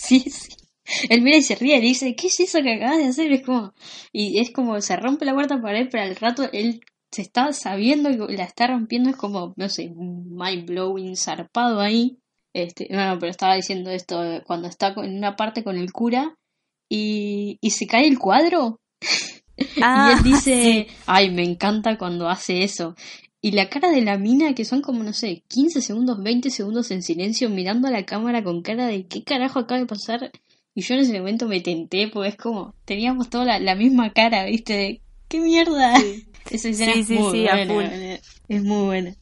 Sí, 0.03 0.19
sí. 0.19 0.49
Él 1.07 1.21
mira 1.21 1.37
y 1.37 1.41
se 1.41 1.55
ríe 1.55 1.77
y 1.77 1.81
dice, 1.81 2.13
¿qué 2.13 2.27
es 2.27 2.37
eso 2.41 2.61
que 2.61 2.73
acabas 2.73 2.97
de 2.97 3.05
hacer? 3.05 3.31
Es 3.31 3.45
como, 3.45 3.73
y 4.11 4.39
es 4.39 4.51
como 4.51 4.81
se 4.81 4.97
rompe 4.97 5.23
la 5.23 5.33
cuarta 5.33 5.61
pared, 5.61 5.87
pero 5.89 6.03
al 6.03 6.17
rato 6.17 6.49
él 6.51 6.81
se 7.13 7.21
está 7.21 7.53
sabiendo 7.53 8.09
que 8.09 8.33
la 8.35 8.43
está 8.43 8.67
rompiendo, 8.67 9.09
es 9.11 9.15
como, 9.15 9.53
no 9.55 9.69
sé, 9.69 9.89
mind 9.95 10.65
blowing, 10.65 11.15
zarpado 11.15 11.79
ahí. 11.79 12.17
Este, 12.53 12.87
bueno, 12.89 13.17
pero 13.19 13.29
estaba 13.29 13.55
diciendo 13.55 13.91
esto 13.91 14.19
cuando 14.45 14.67
está 14.67 14.93
en 14.97 15.17
una 15.17 15.35
parte 15.35 15.63
con 15.63 15.77
el 15.77 15.91
cura 15.91 16.35
y, 16.89 17.57
y 17.61 17.69
se 17.69 17.85
cae 17.85 18.07
el 18.07 18.17
cuadro. 18.17 18.79
y 19.57 19.81
él 19.81 20.23
dice, 20.23 20.87
ay, 21.05 21.29
me 21.29 21.43
encanta 21.43 21.97
cuando 21.99 22.27
hace 22.29 22.63
eso. 22.63 22.95
Y 23.41 23.51
la 23.51 23.69
cara 23.69 23.91
de 23.91 24.01
la 24.01 24.17
mina, 24.17 24.55
que 24.55 24.65
son 24.65 24.81
como, 24.81 25.03
no 25.03 25.13
sé, 25.13 25.43
15 25.49 25.81
segundos, 25.81 26.23
20 26.23 26.49
segundos 26.49 26.89
en 26.89 27.03
silencio, 27.03 27.49
mirando 27.49 27.89
a 27.89 27.91
la 27.91 28.05
cámara 28.05 28.43
con 28.43 28.63
cara 28.63 28.87
de 28.87 29.05
qué 29.05 29.23
carajo 29.23 29.59
acaba 29.59 29.79
de 29.79 29.85
pasar. 29.85 30.31
Y 30.73 30.81
yo 30.81 30.95
en 30.95 31.01
ese 31.01 31.19
momento 31.19 31.47
me 31.47 31.61
tenté, 31.61 32.07
porque 32.07 32.29
es 32.29 32.37
como, 32.37 32.73
teníamos 32.85 33.29
toda 33.29 33.59
la, 33.59 33.75
misma 33.75 34.13
cara, 34.13 34.45
¿viste? 34.45 34.73
De, 34.73 35.01
¿qué 35.33 35.39
mierda? 35.39 35.95
Esa 36.51 36.69
escena 36.69 36.93
sí, 36.93 37.03
sí, 37.03 37.17
es 37.17 37.31
sí, 37.31 37.47
Es 38.47 38.63
muy 38.63 38.85
buena. 38.85 39.15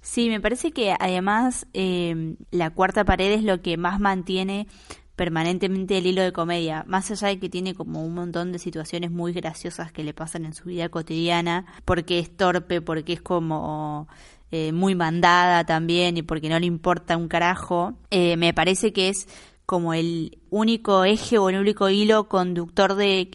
Sí, 0.00 0.28
me 0.28 0.40
parece 0.40 0.70
que 0.70 0.94
además 0.96 1.66
eh, 1.74 2.36
la 2.52 2.70
cuarta 2.70 3.04
pared 3.04 3.32
es 3.32 3.42
lo 3.42 3.60
que 3.60 3.76
más 3.76 3.98
mantiene 3.98 4.68
permanentemente 5.16 5.98
el 5.98 6.06
hilo 6.06 6.22
de 6.22 6.32
comedia, 6.32 6.84
más 6.86 7.10
allá 7.10 7.28
de 7.28 7.40
que 7.40 7.48
tiene 7.48 7.74
como 7.74 8.04
un 8.04 8.14
montón 8.14 8.52
de 8.52 8.60
situaciones 8.60 9.10
muy 9.10 9.32
graciosas 9.32 9.90
que 9.90 10.04
le 10.04 10.14
pasan 10.14 10.44
en 10.44 10.54
su 10.54 10.68
vida 10.68 10.88
cotidiana, 10.88 11.66
porque 11.84 12.20
es 12.20 12.36
torpe, 12.36 12.80
porque 12.80 13.14
es 13.14 13.20
como 13.20 14.06
eh, 14.52 14.70
muy 14.70 14.94
mandada 14.94 15.64
también 15.64 16.16
y 16.16 16.22
porque 16.22 16.48
no 16.48 16.60
le 16.60 16.66
importa 16.66 17.16
un 17.16 17.26
carajo, 17.26 17.94
eh, 18.10 18.36
me 18.36 18.54
parece 18.54 18.92
que 18.92 19.08
es 19.08 19.26
como 19.66 19.94
el 19.94 20.38
único 20.50 21.04
eje 21.04 21.38
o 21.38 21.48
el 21.48 21.56
único 21.56 21.88
hilo 21.88 22.28
conductor 22.28 22.94
de 22.94 23.28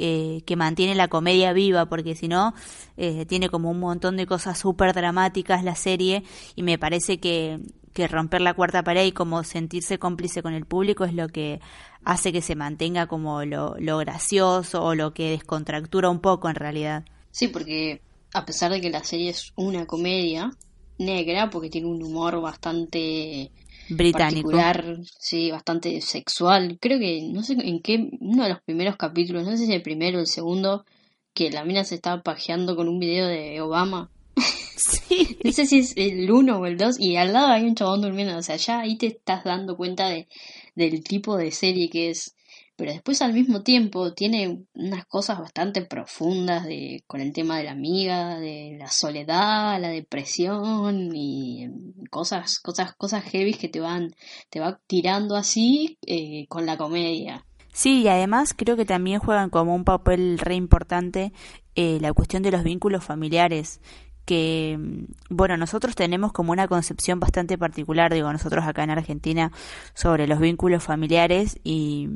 que 0.45 0.55
mantiene 0.55 0.95
la 0.95 1.07
comedia 1.07 1.53
viva, 1.53 1.87
porque 1.87 2.15
si 2.15 2.27
no, 2.27 2.53
eh, 2.97 3.25
tiene 3.25 3.49
como 3.49 3.71
un 3.71 3.79
montón 3.79 4.17
de 4.17 4.27
cosas 4.27 4.59
súper 4.59 4.93
dramáticas 4.93 5.63
la 5.63 5.75
serie 5.75 6.23
y 6.55 6.63
me 6.63 6.77
parece 6.77 7.19
que, 7.19 7.59
que 7.93 8.07
romper 8.07 8.41
la 8.41 8.53
cuarta 8.53 8.83
pared 8.83 9.05
y 9.05 9.11
como 9.11 9.43
sentirse 9.43 9.97
cómplice 9.97 10.43
con 10.43 10.53
el 10.53 10.65
público 10.65 11.03
es 11.03 11.13
lo 11.13 11.27
que 11.29 11.59
hace 12.03 12.31
que 12.31 12.41
se 12.41 12.55
mantenga 12.55 13.07
como 13.07 13.43
lo, 13.45 13.75
lo 13.79 13.97
gracioso 13.97 14.83
o 14.83 14.95
lo 14.95 15.13
que 15.13 15.31
descontractura 15.31 16.09
un 16.09 16.19
poco 16.19 16.49
en 16.49 16.55
realidad. 16.55 17.05
Sí, 17.31 17.47
porque 17.47 18.01
a 18.33 18.45
pesar 18.45 18.71
de 18.71 18.81
que 18.81 18.89
la 18.89 19.03
serie 19.03 19.31
es 19.31 19.51
una 19.55 19.85
comedia 19.85 20.51
negra, 20.97 21.49
porque 21.49 21.69
tiene 21.69 21.87
un 21.87 22.03
humor 22.03 22.39
bastante 22.41 23.51
británico. 23.89 24.49
Particular, 24.49 24.97
sí, 25.19 25.51
bastante 25.51 26.01
sexual. 26.01 26.77
Creo 26.79 26.99
que, 26.99 27.21
no 27.31 27.43
sé 27.43 27.53
en 27.53 27.81
qué, 27.81 28.09
uno 28.19 28.43
de 28.43 28.49
los 28.49 28.61
primeros 28.61 28.95
capítulos, 28.97 29.45
no 29.45 29.51
sé 29.51 29.57
si 29.57 29.63
es 29.65 29.69
el 29.69 29.81
primero 29.81 30.17
o 30.17 30.21
el 30.21 30.27
segundo, 30.27 30.85
que 31.33 31.51
la 31.51 31.65
mina 31.65 31.83
se 31.83 31.95
estaba 31.95 32.21
pajeando 32.21 32.75
con 32.75 32.87
un 32.87 32.99
video 32.99 33.27
de 33.27 33.61
Obama. 33.61 34.09
Sí. 34.79 35.37
no 35.43 35.51
sé 35.51 35.65
si 35.65 35.79
es 35.79 35.93
el 35.97 36.31
uno 36.31 36.59
o 36.59 36.65
el 36.65 36.77
dos, 36.77 36.99
y 36.99 37.17
al 37.17 37.33
lado 37.33 37.47
hay 37.47 37.63
un 37.63 37.75
chabón 37.75 38.01
durmiendo. 38.01 38.37
O 38.37 38.41
sea, 38.41 38.55
ya 38.55 38.79
ahí 38.79 38.97
te 38.97 39.07
estás 39.07 39.43
dando 39.43 39.75
cuenta 39.75 40.07
de, 40.09 40.27
del 40.75 41.03
tipo 41.03 41.37
de 41.37 41.51
serie 41.51 41.89
que 41.89 42.09
es. 42.09 42.35
Pero 42.79 42.93
después 42.93 43.21
al 43.21 43.33
mismo 43.33 43.61
tiempo 43.61 44.13
tiene 44.13 44.63
unas 44.73 45.05
cosas 45.05 45.37
bastante 45.37 45.81
profundas 45.81 46.63
de, 46.63 47.03
con 47.07 47.19
el 47.19 47.33
tema 47.33 47.57
de 47.57 47.65
la 47.65 47.71
amiga, 47.71 48.39
de 48.39 48.77
la 48.79 48.87
soledad, 48.87 49.81
la 49.81 49.89
depresión 49.89 51.13
y 51.13 51.67
cosas, 52.09 52.57
cosas, 52.59 52.93
cosas 52.95 53.25
heavy 53.25 53.53
que 53.53 53.67
te 53.67 53.81
van, 53.81 54.15
te 54.49 54.61
va 54.61 54.79
tirando 54.87 55.35
así 55.35 55.97
eh, 56.07 56.45
con 56.47 56.65
la 56.65 56.77
comedia. 56.77 57.43
Sí, 57.73 58.03
y 58.03 58.07
además 58.07 58.53
creo 58.55 58.77
que 58.77 58.85
también 58.85 59.19
juegan 59.19 59.49
como 59.49 59.75
un 59.75 59.83
papel 59.83 60.39
re 60.39 60.55
importante 60.55 61.33
eh, 61.75 61.97
la 61.99 62.13
cuestión 62.13 62.43
de 62.43 62.51
los 62.51 62.63
vínculos 62.63 63.03
familiares 63.03 63.81
que, 64.23 64.77
mm, 64.79 65.35
bueno, 65.35 65.57
nosotros 65.57 65.95
tenemos 65.95 66.31
como 66.31 66.53
una 66.53 66.69
concepción 66.69 67.19
bastante 67.19 67.57
particular, 67.57 68.13
digo, 68.13 68.31
nosotros 68.31 68.63
acá 68.65 68.85
en 68.85 68.91
Argentina, 68.91 69.51
sobre 69.93 70.27
los 70.27 70.39
vínculos 70.39 70.81
familiares 70.81 71.59
y, 71.65 72.07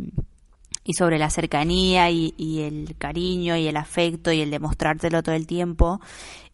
y 0.84 0.94
sobre 0.94 1.18
la 1.18 1.30
cercanía 1.30 2.10
y, 2.10 2.34
el 2.62 2.96
cariño 2.98 3.56
y 3.56 3.68
el 3.68 3.78
afecto 3.78 4.32
y 4.32 4.42
el 4.42 4.52
demostrártelo 4.52 5.24
todo 5.24 5.36
el 5.36 5.48
tiempo. 5.48 6.02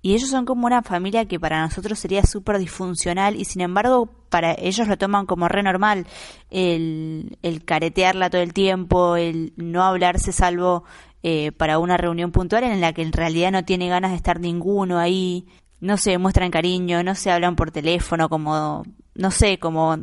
Y 0.01 0.13
ellos 0.13 0.29
son 0.29 0.45
como 0.45 0.65
una 0.65 0.81
familia 0.81 1.25
que 1.25 1.39
para 1.39 1.62
nosotros 1.62 2.00
sería 2.00 2.24
súper 2.24 2.57
disfuncional 2.57 3.36
y 3.36 3.45
sin 3.45 3.62
embargo 3.62 4.09
para 4.29 4.53
ellos 4.53 4.88
lo 4.88 4.98
toman 4.98 5.25
como 5.25 5.48
re 5.50 5.62
normal 5.63 6.07
el, 6.51 7.38
el 7.41 7.65
caretearla 7.65 8.29
todo 8.29 8.41
el 8.41 8.53
tiempo, 8.53 9.17
el 9.17 9.51
no 9.57 9.83
hablarse 9.83 10.31
salvo 10.31 10.86
eh, 11.21 11.51
para 11.51 11.79
una 11.79 11.98
reunión 11.98 12.31
puntual 12.31 12.63
en 12.63 12.79
la 12.79 12.93
que 12.93 13.01
en 13.01 13.12
realidad 13.12 13.51
no 13.51 13.65
tiene 13.65 13.89
ganas 13.89 14.12
de 14.12 14.17
estar 14.17 14.39
ninguno 14.39 15.00
ahí, 15.00 15.45
no 15.81 15.98
se 15.98 16.17
muestran 16.17 16.50
cariño, 16.50 17.03
no 17.03 17.13
se 17.13 17.29
hablan 17.29 17.57
por 17.57 17.71
teléfono, 17.71 18.29
como, 18.29 18.83
no 19.15 19.31
sé, 19.31 19.59
como 19.59 19.98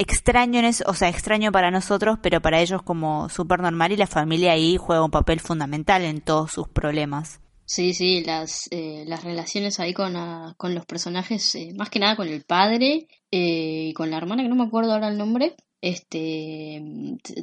extraño, 0.00 0.62
o 0.86 0.94
sea, 0.94 1.08
extraño 1.08 1.52
para 1.52 1.70
nosotros, 1.70 2.18
pero 2.22 2.40
para 2.40 2.60
ellos 2.60 2.82
como 2.82 3.28
súper 3.28 3.60
normal 3.60 3.92
y 3.92 3.96
la 3.96 4.06
familia 4.06 4.52
ahí 4.52 4.78
juega 4.78 5.04
un 5.04 5.10
papel 5.10 5.40
fundamental 5.40 6.02
en 6.04 6.22
todos 6.22 6.52
sus 6.52 6.68
problemas. 6.68 7.40
Sí, 7.66 7.92
sí, 7.92 8.24
las, 8.24 8.66
eh, 8.72 9.04
las 9.06 9.22
relaciones 9.22 9.78
ahí 9.78 9.92
con, 9.92 10.14
con 10.56 10.74
los 10.74 10.86
personajes, 10.86 11.54
eh, 11.54 11.72
más 11.76 11.90
que 11.90 12.00
nada 12.00 12.16
con 12.16 12.26
el 12.28 12.42
padre 12.42 13.06
y 13.30 13.92
con 13.92 14.10
la 14.10 14.16
hermana, 14.16 14.42
que 14.42 14.48
no 14.48 14.56
me 14.56 14.64
acuerdo 14.64 14.92
ahora 14.92 15.08
el 15.08 15.18
nombre, 15.18 15.54
este 15.82 16.82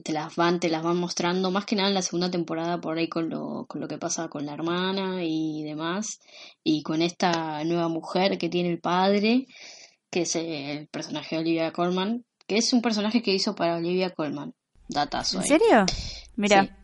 te, 0.03 0.13
las 0.13 0.35
van 0.35 0.59
te 0.59 0.69
las 0.69 0.83
van 0.83 0.97
mostrando 0.97 1.49
más 1.49 1.65
que 1.65 1.75
nada 1.75 1.89
en 1.89 1.95
la 1.95 2.01
segunda 2.01 2.29
temporada 2.29 2.79
por 2.79 2.97
ahí 2.97 3.07
con 3.07 3.29
lo, 3.29 3.65
con 3.67 3.81
lo 3.81 3.87
que 3.87 3.97
pasa 3.97 4.29
con 4.29 4.45
la 4.45 4.53
hermana 4.53 5.23
y 5.23 5.63
demás 5.63 6.19
y 6.63 6.83
con 6.83 7.01
esta 7.01 7.63
nueva 7.63 7.87
mujer 7.87 8.37
que 8.37 8.49
tiene 8.49 8.69
el 8.69 8.79
padre 8.79 9.47
que 10.11 10.21
es 10.21 10.35
el 10.35 10.87
personaje 10.87 11.35
de 11.35 11.41
Olivia 11.41 11.71
Colman 11.71 12.25
que 12.47 12.57
es 12.57 12.73
un 12.73 12.81
personaje 12.81 13.21
que 13.21 13.33
hizo 13.33 13.55
para 13.55 13.75
Olivia 13.75 14.09
Colman. 14.11 14.53
Datazo 14.89 15.39
¿En 15.39 15.45
serio? 15.45 15.85
mira 16.37 16.77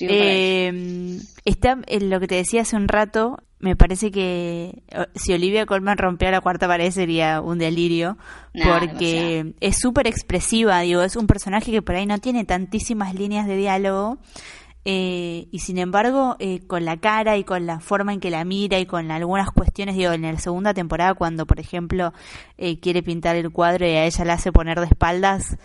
eh, 0.00 1.20
está 1.44 1.78
en 1.86 2.10
lo 2.10 2.18
que 2.18 2.26
te 2.26 2.34
decía 2.34 2.62
hace 2.62 2.74
un 2.76 2.88
rato 2.88 3.38
me 3.58 3.74
parece 3.74 4.10
que 4.10 4.82
si 5.14 5.32
Olivia 5.32 5.64
Colman 5.64 5.96
rompiera 5.96 6.30
la 6.30 6.40
cuarta 6.40 6.68
pared 6.68 6.90
sería 6.90 7.40
un 7.40 7.58
delirio, 7.58 8.18
porque 8.52 9.54
es 9.60 9.78
súper 9.78 10.06
expresiva, 10.06 10.80
digo, 10.80 11.02
es 11.02 11.16
un 11.16 11.26
personaje 11.26 11.70
que 11.70 11.80
por 11.80 11.94
ahí 11.94 12.04
no 12.04 12.18
tiene 12.18 12.44
tantísimas 12.44 13.14
líneas 13.14 13.46
de 13.46 13.56
diálogo, 13.56 14.18
eh, 14.88 15.48
y 15.50 15.58
sin 15.58 15.78
embargo, 15.78 16.36
eh, 16.38 16.60
con 16.64 16.84
la 16.84 16.96
cara 16.98 17.36
y 17.36 17.42
con 17.42 17.66
la 17.66 17.80
forma 17.80 18.12
en 18.12 18.20
que 18.20 18.30
la 18.30 18.44
mira 18.44 18.78
y 18.78 18.86
con 18.86 19.10
algunas 19.10 19.50
cuestiones, 19.50 19.96
digo, 19.96 20.12
en 20.12 20.22
la 20.22 20.38
segunda 20.38 20.74
temporada, 20.74 21.14
cuando 21.14 21.44
por 21.44 21.58
ejemplo 21.58 22.12
eh, 22.56 22.78
quiere 22.78 23.02
pintar 23.02 23.34
el 23.34 23.50
cuadro 23.50 23.84
y 23.84 23.90
a 23.90 24.04
ella 24.04 24.24
la 24.24 24.34
hace 24.34 24.52
poner 24.52 24.78
de 24.78 24.86
espaldas, 24.86 25.56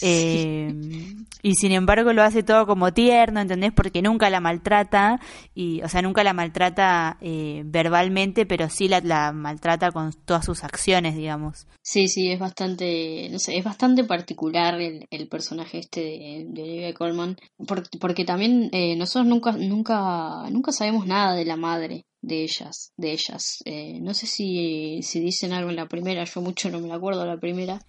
y 0.02 1.54
sin 1.56 1.72
embargo 1.72 2.14
lo 2.14 2.22
hace 2.22 2.42
todo 2.42 2.66
como 2.66 2.94
tierno, 2.94 3.40
¿entendés? 3.40 3.72
Porque 3.74 4.00
nunca 4.00 4.30
la 4.30 4.40
maltrata, 4.40 5.20
y, 5.54 5.82
o 5.82 5.88
sea, 5.90 6.00
nunca 6.00 6.24
la 6.24 6.32
maltrata 6.32 7.18
verbalmente, 7.20 8.46
pero 8.46 8.70
sí 8.70 8.88
la, 8.88 9.00
la 9.00 9.32
maltrata 9.32 9.92
con 9.92 10.14
todas 10.24 10.46
sus 10.46 10.64
acciones, 10.64 11.16
digamos. 11.16 11.66
Sí, 11.82 12.08
sí, 12.08 12.30
es 12.30 12.38
bastante, 12.38 13.28
no 13.30 13.38
sé, 13.38 13.58
es 13.58 13.64
bastante 13.64 14.04
particular 14.04 14.80
el, 14.80 15.06
el 15.10 15.28
personaje 15.28 15.78
este 15.78 16.00
de, 16.00 16.46
de 16.48 16.62
Olivia 16.62 16.94
Colman, 16.94 17.36
porque, 17.66 17.98
porque 17.98 18.24
también 18.24 18.69
eh, 18.72 18.96
nosotros 18.96 19.26
nunca, 19.26 19.52
nunca, 19.52 20.48
nunca 20.50 20.72
sabemos 20.72 21.06
nada 21.06 21.34
de 21.34 21.44
la 21.44 21.56
madre 21.56 22.06
de 22.22 22.42
ellas, 22.42 22.92
de 22.96 23.12
ellas. 23.12 23.58
Eh, 23.64 23.98
no 24.00 24.14
sé 24.14 24.26
si, 24.26 25.00
si 25.02 25.20
dicen 25.20 25.52
algo 25.52 25.70
en 25.70 25.76
la 25.76 25.86
primera, 25.86 26.24
yo 26.24 26.40
mucho 26.40 26.70
no 26.70 26.80
me 26.80 26.92
acuerdo 26.92 27.24
la 27.26 27.38
primera, 27.38 27.80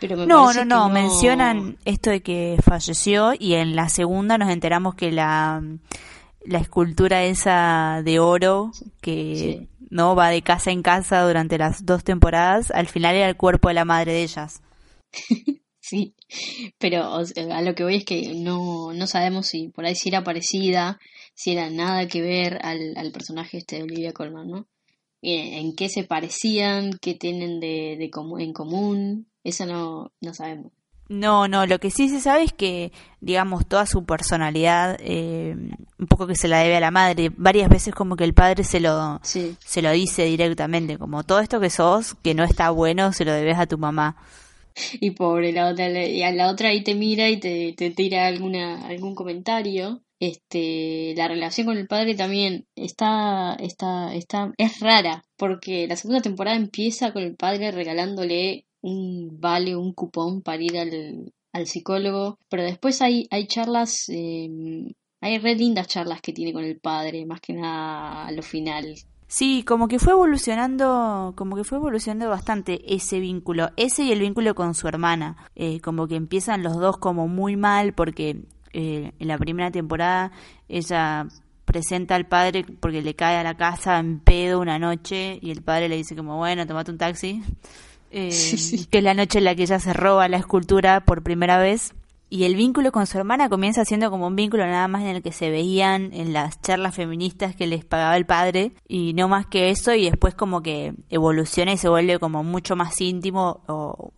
pero 0.00 0.16
me 0.16 0.26
no, 0.26 0.44
parece 0.44 0.64
no, 0.64 0.88
no, 0.88 0.94
mencionan 0.94 1.78
esto 1.84 2.10
de 2.10 2.22
que 2.22 2.58
falleció 2.62 3.32
y 3.38 3.54
en 3.54 3.74
la 3.74 3.88
segunda 3.88 4.38
nos 4.38 4.50
enteramos 4.50 4.94
que 4.94 5.10
la, 5.10 5.62
la 6.44 6.58
escultura 6.58 7.24
esa 7.24 8.02
de 8.04 8.20
oro 8.20 8.70
que 9.00 9.68
no 9.90 10.14
va 10.14 10.28
de 10.28 10.42
casa 10.42 10.70
en 10.70 10.82
casa 10.82 11.26
durante 11.26 11.58
las 11.58 11.84
dos 11.84 12.04
temporadas, 12.04 12.70
al 12.70 12.86
final 12.86 13.16
era 13.16 13.28
el 13.28 13.36
cuerpo 13.36 13.68
de 13.68 13.74
la 13.74 13.84
madre 13.84 14.12
de 14.12 14.22
ellas. 14.22 14.62
Sí, 15.88 16.12
pero 16.76 17.14
a 17.14 17.62
lo 17.62 17.74
que 17.74 17.82
voy 17.82 17.96
es 17.96 18.04
que 18.04 18.34
no, 18.34 18.92
no 18.92 19.06
sabemos 19.06 19.46
si 19.46 19.68
por 19.68 19.86
ahí 19.86 19.94
si 19.94 20.10
era 20.10 20.22
parecida, 20.22 21.00
si 21.34 21.52
era 21.52 21.70
nada 21.70 22.06
que 22.08 22.20
ver 22.20 22.58
al, 22.62 22.94
al 22.98 23.10
personaje 23.10 23.56
este 23.56 23.76
de 23.76 23.84
Olivia 23.84 24.12
Colman, 24.12 24.50
¿no? 24.50 24.66
Eh, 25.22 25.60
en 25.60 25.74
qué 25.74 25.88
se 25.88 26.04
parecían, 26.04 26.98
qué 27.00 27.14
tienen 27.14 27.58
de, 27.58 27.96
de 27.96 28.10
en 28.42 28.52
común, 28.52 29.28
eso 29.42 29.64
no, 29.64 30.12
no 30.20 30.34
sabemos. 30.34 30.72
No, 31.08 31.48
no, 31.48 31.64
lo 31.64 31.78
que 31.78 31.90
sí 31.90 32.10
se 32.10 32.20
sabe 32.20 32.42
es 32.42 32.52
que, 32.52 32.92
digamos, 33.22 33.66
toda 33.66 33.86
su 33.86 34.04
personalidad, 34.04 34.98
eh, 35.00 35.56
un 35.98 36.06
poco 36.06 36.26
que 36.26 36.36
se 36.36 36.48
la 36.48 36.58
debe 36.58 36.76
a 36.76 36.80
la 36.80 36.90
madre, 36.90 37.32
varias 37.34 37.70
veces 37.70 37.94
como 37.94 38.14
que 38.14 38.24
el 38.24 38.34
padre 38.34 38.62
se 38.62 38.78
lo, 38.78 39.18
se 39.22 39.82
lo 39.82 39.90
dice 39.92 40.26
directamente, 40.26 40.98
como 40.98 41.24
todo 41.24 41.40
esto 41.40 41.60
que 41.60 41.70
sos, 41.70 42.14
que 42.22 42.34
no 42.34 42.44
está 42.44 42.68
bueno, 42.68 43.14
se 43.14 43.24
lo 43.24 43.32
debes 43.32 43.58
a 43.58 43.66
tu 43.66 43.78
mamá. 43.78 44.16
y 45.00 45.10
pobre 45.12 45.52
la 45.52 45.68
otra 45.68 45.88
y 46.06 46.22
a 46.22 46.32
la 46.32 46.50
otra 46.50 46.70
ahí 46.70 46.82
te 46.82 46.94
mira 46.94 47.28
y 47.28 47.38
te, 47.38 47.74
te 47.76 47.90
tira 47.90 48.26
alguna 48.26 48.86
algún 48.86 49.14
comentario. 49.14 50.02
Este 50.20 51.14
la 51.16 51.28
relación 51.28 51.66
con 51.66 51.76
el 51.78 51.86
padre 51.86 52.14
también 52.16 52.66
está 52.74 53.54
está 53.60 54.14
está 54.14 54.52
es 54.58 54.80
rara 54.80 55.24
porque 55.36 55.86
la 55.86 55.96
segunda 55.96 56.20
temporada 56.20 56.56
empieza 56.56 57.12
con 57.12 57.22
el 57.22 57.36
padre 57.36 57.70
regalándole 57.70 58.66
un 58.80 59.40
vale 59.40 59.76
un 59.76 59.92
cupón 59.92 60.42
para 60.42 60.60
ir 60.62 60.76
al, 60.76 61.32
al 61.52 61.66
psicólogo 61.68 62.38
pero 62.48 62.64
después 62.64 63.00
hay 63.00 63.28
hay 63.30 63.46
charlas 63.46 64.08
eh, 64.08 64.48
hay 65.20 65.38
re 65.38 65.54
lindas 65.54 65.86
charlas 65.86 66.20
que 66.20 66.32
tiene 66.32 66.52
con 66.52 66.64
el 66.64 66.80
padre 66.80 67.24
más 67.24 67.40
que 67.40 67.52
nada 67.52 68.26
a 68.26 68.32
lo 68.32 68.42
final 68.42 68.96
Sí, 69.30 69.62
como 69.62 69.88
que 69.88 69.98
fue 69.98 70.14
evolucionando, 70.14 71.34
como 71.36 71.54
que 71.54 71.62
fue 71.62 71.76
evolucionando 71.76 72.30
bastante 72.30 72.80
ese 72.94 73.20
vínculo, 73.20 73.70
ese 73.76 74.04
y 74.04 74.12
el 74.12 74.20
vínculo 74.20 74.54
con 74.54 74.74
su 74.74 74.88
hermana, 74.88 75.36
eh, 75.54 75.82
como 75.82 76.08
que 76.08 76.16
empiezan 76.16 76.62
los 76.62 76.78
dos 76.78 76.96
como 76.96 77.28
muy 77.28 77.54
mal 77.54 77.92
porque 77.92 78.40
eh, 78.72 79.12
en 79.18 79.28
la 79.28 79.36
primera 79.36 79.70
temporada 79.70 80.32
ella 80.66 81.26
presenta 81.66 82.14
al 82.14 82.26
padre 82.26 82.64
porque 82.80 83.02
le 83.02 83.14
cae 83.14 83.36
a 83.36 83.42
la 83.42 83.54
casa 83.54 83.98
en 83.98 84.18
pedo 84.18 84.60
una 84.60 84.78
noche 84.78 85.38
y 85.42 85.50
el 85.50 85.60
padre 85.60 85.90
le 85.90 85.96
dice 85.96 86.16
como 86.16 86.38
bueno, 86.38 86.66
tomate 86.66 86.90
un 86.90 86.96
taxi, 86.96 87.42
eh, 88.10 88.30
que 88.90 88.98
es 88.98 89.04
la 89.04 89.12
noche 89.12 89.40
en 89.40 89.44
la 89.44 89.54
que 89.54 89.64
ella 89.64 89.78
se 89.78 89.92
roba 89.92 90.26
la 90.28 90.38
escultura 90.38 91.04
por 91.04 91.22
primera 91.22 91.58
vez 91.58 91.92
y 92.30 92.44
el 92.44 92.56
vínculo 92.56 92.92
con 92.92 93.06
su 93.06 93.18
hermana 93.18 93.48
comienza 93.48 93.84
siendo 93.84 94.10
como 94.10 94.26
un 94.26 94.36
vínculo 94.36 94.66
nada 94.66 94.88
más 94.88 95.02
en 95.02 95.08
el 95.08 95.22
que 95.22 95.32
se 95.32 95.50
veían 95.50 96.12
en 96.12 96.32
las 96.32 96.60
charlas 96.60 96.94
feministas 96.94 97.56
que 97.56 97.66
les 97.66 97.84
pagaba 97.84 98.16
el 98.16 98.26
padre 98.26 98.72
y 98.86 99.14
no 99.14 99.28
más 99.28 99.46
que 99.46 99.70
eso 99.70 99.94
y 99.94 100.04
después 100.04 100.34
como 100.34 100.62
que 100.62 100.94
evoluciona 101.10 101.72
y 101.72 101.78
se 101.78 101.88
vuelve 101.88 102.18
como 102.18 102.44
mucho 102.44 102.76
más 102.76 103.00
íntimo 103.00 103.62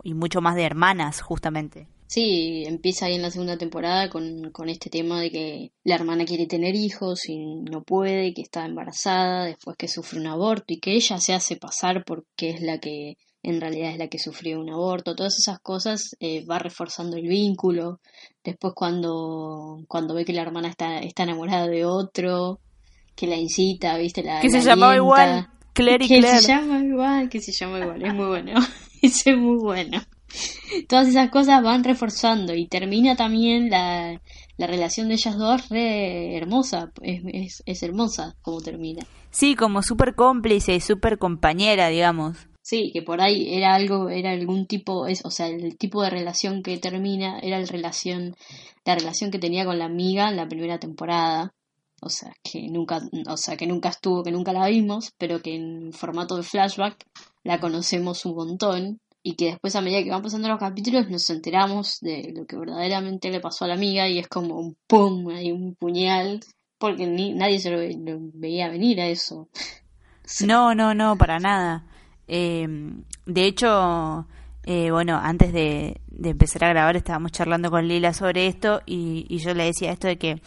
y 0.03 0.15
mucho 0.15 0.41
más 0.41 0.57
de 0.57 0.65
hermanas 0.65 1.21
justamente. 1.23 1.87
Sí, 2.11 2.65
empieza 2.67 3.07
ahí 3.07 3.15
en 3.15 3.23
la 3.23 3.31
segunda 3.31 3.57
temporada 3.57 4.11
con, 4.11 4.51
con 4.51 4.69
este 4.69 4.91
tema 4.91 5.21
de 5.21 5.31
que 5.31 5.73
la 5.85 5.95
hermana 5.95 6.25
quiere 6.25 6.47
tener 6.47 6.75
hijos 6.75 7.29
y 7.29 7.39
no 7.39 7.85
puede, 7.85 8.35
que 8.35 8.43
está 8.43 8.67
embarazada, 8.67 9.45
después 9.45 9.77
que 9.77 9.87
sufre 9.87 10.19
un 10.19 10.27
aborto 10.27 10.75
y 10.75 10.81
que 10.81 10.97
ella 10.97 11.19
se 11.19 11.35
hace 11.35 11.55
pasar 11.55 12.05
porque 12.05 12.51
es 12.51 12.63
la 12.63 12.81
que 12.81 13.17
en 13.43 13.61
realidad 13.61 13.93
es 13.93 13.99
la 13.99 14.09
que 14.09 14.19
sufrió 14.19 14.61
un 14.61 14.71
aborto, 14.71 15.15
todas 15.15 15.39
esas 15.39 15.59
cosas 15.61 16.17
eh, 16.21 16.45
va 16.45 16.59
reforzando 16.59 17.17
el 17.17 17.27
vínculo. 17.27 18.01
Después 18.45 18.75
cuando, 18.75 19.85
cuando 19.89 20.15
ve 20.15 20.25
que 20.25 20.33
la 20.33 20.43
hermana 20.43 20.69
está, 20.69 20.99
está 20.99 21.23
enamorada 21.23 21.67
de 21.67 21.85
otro, 21.85 22.61
que 23.15 23.27
la 23.27 23.37
incita, 23.37 23.97
viste, 23.97 24.23
la... 24.23 24.41
Que 24.41 24.51
se 24.51 24.61
llamaba 24.61 24.97
igual, 24.97 25.49
Claire 25.73 26.05
y 26.05 26.09
Que 26.09 26.23
se 26.23 26.49
llama 26.49 26.81
igual, 26.81 27.29
que 27.29 27.41
se 27.41 27.53
llama 27.53 27.81
igual, 27.81 28.03
es 28.05 28.15
muy 28.15 28.27
bueno, 28.27 28.53
es 29.03 29.27
muy 29.27 29.57
bueno. 29.57 30.03
Todas 30.89 31.09
esas 31.09 31.31
cosas 31.31 31.63
van 31.63 31.83
reforzando 31.83 32.55
y 32.55 32.69
termina 32.69 33.17
también 33.17 33.69
la, 33.69 34.21
la 34.59 34.67
relación 34.67 35.09
de 35.09 35.15
ellas 35.15 35.37
dos 35.37 35.69
re 35.71 36.37
hermosa, 36.37 36.93
es, 37.03 37.23
es, 37.33 37.63
es 37.67 37.83
hermosa 37.83 38.37
como 38.43 38.61
termina. 38.61 39.03
Sí, 39.31 39.57
como 39.57 39.83
súper 39.83 40.15
cómplice 40.15 40.75
y 40.75 40.81
súper 40.81 41.19
compañera, 41.19 41.89
digamos. 41.89 42.50
Sí, 42.71 42.93
que 42.93 43.03
por 43.03 43.21
ahí 43.21 43.53
era 43.53 43.75
algo, 43.75 44.11
era 44.11 44.31
algún 44.31 44.65
tipo, 44.65 45.09
es, 45.09 45.25
o 45.25 45.31
sea, 45.33 45.49
el 45.49 45.77
tipo 45.77 46.05
de 46.05 46.11
relación 46.11 46.63
que 46.63 46.79
termina 46.79 47.41
era 47.41 47.59
la 47.59 47.67
relación, 47.67 48.37
la 48.85 48.95
relación 48.95 49.33
que 49.33 49.41
tenía 49.41 49.65
con 49.65 49.81
la 49.81 49.87
amiga 49.87 50.29
en 50.29 50.37
la 50.37 50.47
primera 50.47 50.79
temporada. 50.79 51.53
O 52.01 52.09
sea, 52.09 52.33
que 52.45 52.69
nunca, 52.69 53.01
o 53.27 53.37
sea, 53.37 53.57
que 53.57 53.67
nunca 53.67 53.89
estuvo, 53.89 54.23
que 54.23 54.31
nunca 54.31 54.53
la 54.53 54.69
vimos, 54.69 55.13
pero 55.19 55.43
que 55.43 55.57
en 55.57 55.93
formato 55.93 56.37
de 56.37 56.45
flashback 56.45 57.09
la 57.43 57.59
conocemos 57.59 58.25
un 58.25 58.37
montón 58.37 59.01
y 59.21 59.35
que 59.35 59.47
después 59.47 59.75
a 59.75 59.81
medida 59.81 60.05
que 60.05 60.11
van 60.11 60.23
pasando 60.23 60.47
los 60.47 60.61
capítulos 60.61 61.11
nos 61.11 61.29
enteramos 61.29 61.99
de 62.01 62.33
lo 62.37 62.47
que 62.47 62.57
verdaderamente 62.57 63.33
le 63.33 63.41
pasó 63.41 63.65
a 63.65 63.69
la 63.69 63.75
amiga 63.75 64.09
y 64.09 64.21
es 64.21 64.29
como 64.29 64.61
un 64.61 64.77
pum, 64.87 65.29
hay 65.31 65.51
un 65.51 65.75
puñal, 65.75 66.39
porque 66.79 67.09
nadie 67.09 67.59
se 67.59 67.71
lo, 67.73 67.81
veía 68.35 68.69
venir 68.69 69.01
a 69.01 69.09
eso. 69.09 69.49
No, 70.47 70.77
no, 70.77 70.95
no, 70.95 71.19
para 71.19 71.41
nada. 71.41 71.90
Eh, 72.33 72.65
de 73.27 73.45
hecho, 73.45 74.25
eh, 74.63 74.93
bueno, 74.93 75.19
antes 75.21 75.53
de, 75.53 76.01
empezar 76.23 76.63
a 76.63 76.69
grabar 76.69 76.97
estábamos 76.97 77.33
charlando 77.33 77.73
con 77.73 77.89
Lila 77.89 78.13
sobre 78.13 78.47
esto 78.47 78.83
y, 78.87 79.27
y 79.29 79.39
yo 79.39 79.53
le 79.53 79.65
decía 79.65 79.91
esto 79.91 80.07
de 80.07 80.17
que 80.17 80.41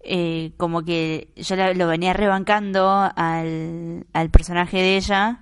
eh, 0.00 0.52
como 0.58 0.82
que 0.82 1.28
yo 1.36 1.56
lo 1.56 1.88
venía 1.88 2.12
rebancando 2.12 3.10
al, 3.16 4.06
al 4.12 4.30
personaje 4.30 4.76
de 4.76 4.96
ella 4.98 5.40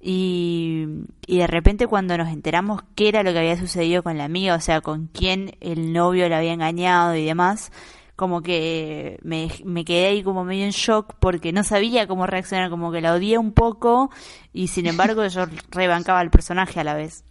y, 0.00 0.86
y, 1.26 1.38
de 1.38 1.48
repente 1.48 1.88
cuando 1.88 2.16
nos 2.16 2.28
enteramos 2.28 2.82
qué 2.94 3.08
era 3.08 3.24
lo 3.24 3.32
que 3.32 3.40
había 3.40 3.56
sucedido 3.56 4.04
con 4.04 4.16
la 4.18 4.26
amiga, 4.26 4.54
o 4.54 4.60
sea, 4.60 4.80
con 4.80 5.08
quién 5.08 5.56
el 5.60 5.92
novio 5.92 6.28
la 6.28 6.38
había 6.38 6.52
engañado 6.52 7.16
y 7.16 7.24
demás, 7.24 7.72
como 8.16 8.42
que 8.42 9.18
me, 9.22 9.48
me 9.64 9.84
quedé 9.84 10.06
ahí 10.06 10.22
como 10.22 10.44
medio 10.44 10.64
en 10.64 10.70
shock 10.70 11.14
porque 11.20 11.52
no 11.52 11.62
sabía 11.62 12.06
cómo 12.06 12.26
reaccionar, 12.26 12.70
como 12.70 12.90
que 12.90 13.02
la 13.02 13.14
odié 13.14 13.38
un 13.38 13.52
poco 13.52 14.10
y 14.52 14.68
sin 14.68 14.86
embargo 14.86 15.26
yo 15.28 15.44
rebancaba 15.70 16.20
al 16.20 16.30
personaje 16.30 16.80
a 16.80 16.84
la 16.84 16.94
vez. 16.94 17.24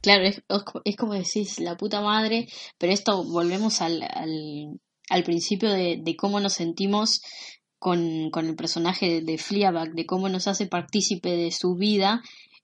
Claro, 0.00 0.24
es, 0.24 0.42
es 0.84 0.96
como 0.96 1.14
decís, 1.14 1.60
la 1.60 1.76
puta 1.76 2.00
madre, 2.00 2.48
pero 2.78 2.92
esto 2.92 3.22
volvemos 3.24 3.80
al, 3.82 4.02
al, 4.02 4.80
al 5.10 5.22
principio 5.22 5.70
de, 5.70 6.00
de 6.02 6.16
cómo 6.16 6.40
nos 6.40 6.54
sentimos 6.54 7.22
con, 7.78 8.30
con, 8.30 8.46
el 8.46 8.56
personaje 8.56 9.22
de 9.22 9.38
Fleabag, 9.38 9.92
de 9.92 10.06
cómo 10.06 10.28
nos 10.28 10.48
hace 10.48 10.66
partícipe 10.66 11.30
de 11.30 11.50
su 11.52 11.76
vida 11.76 12.22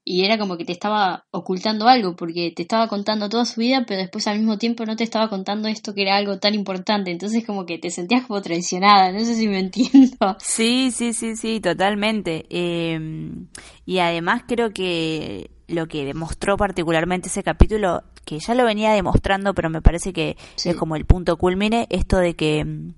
y 0.08 0.24
era 0.24 0.38
como 0.38 0.56
que 0.56 0.64
te 0.64 0.72
estaba 0.72 1.26
ocultando 1.32 1.86
algo, 1.86 2.16
porque 2.16 2.50
te 2.56 2.62
estaba 2.62 2.88
contando 2.88 3.28
toda 3.28 3.44
su 3.44 3.60
vida, 3.60 3.84
pero 3.86 4.00
después 4.00 4.26
al 4.26 4.38
mismo 4.38 4.56
tiempo 4.56 4.86
no 4.86 4.96
te 4.96 5.04
estaba 5.04 5.28
contando 5.28 5.68
esto 5.68 5.92
que 5.92 6.00
era 6.00 6.16
algo 6.16 6.38
tan 6.38 6.54
importante, 6.54 7.10
entonces 7.10 7.44
como 7.44 7.66
que 7.66 7.76
te 7.76 7.90
sentías 7.90 8.26
como 8.26 8.40
traicionada, 8.40 9.12
no 9.12 9.18
sé 9.22 9.34
si 9.34 9.46
me 9.48 9.58
entiendo. 9.60 10.16
Sí, 10.38 10.92
sí, 10.92 11.12
sí, 11.12 11.36
sí, 11.36 11.60
totalmente. 11.60 12.46
Em, 12.48 13.48
y 13.84 13.98
además 13.98 14.44
creo 14.48 14.70
que 14.70 15.50
lo 15.66 15.88
que 15.88 16.06
demostró 16.06 16.56
particularmente 16.56 17.28
ese 17.28 17.42
capítulo, 17.42 18.02
que 18.24 18.38
ya 18.38 18.54
lo 18.54 18.64
venía 18.64 18.92
demostrando, 18.92 19.52
pero 19.52 19.68
me 19.68 19.82
parece 19.82 20.14
que 20.14 20.38
es 20.64 20.74
como 20.76 20.96
el 20.96 21.04
punto 21.04 21.36
culmine, 21.36 21.86
esto 21.90 22.16
de 22.16 22.34
que 22.34 22.64
mm, 22.64 22.94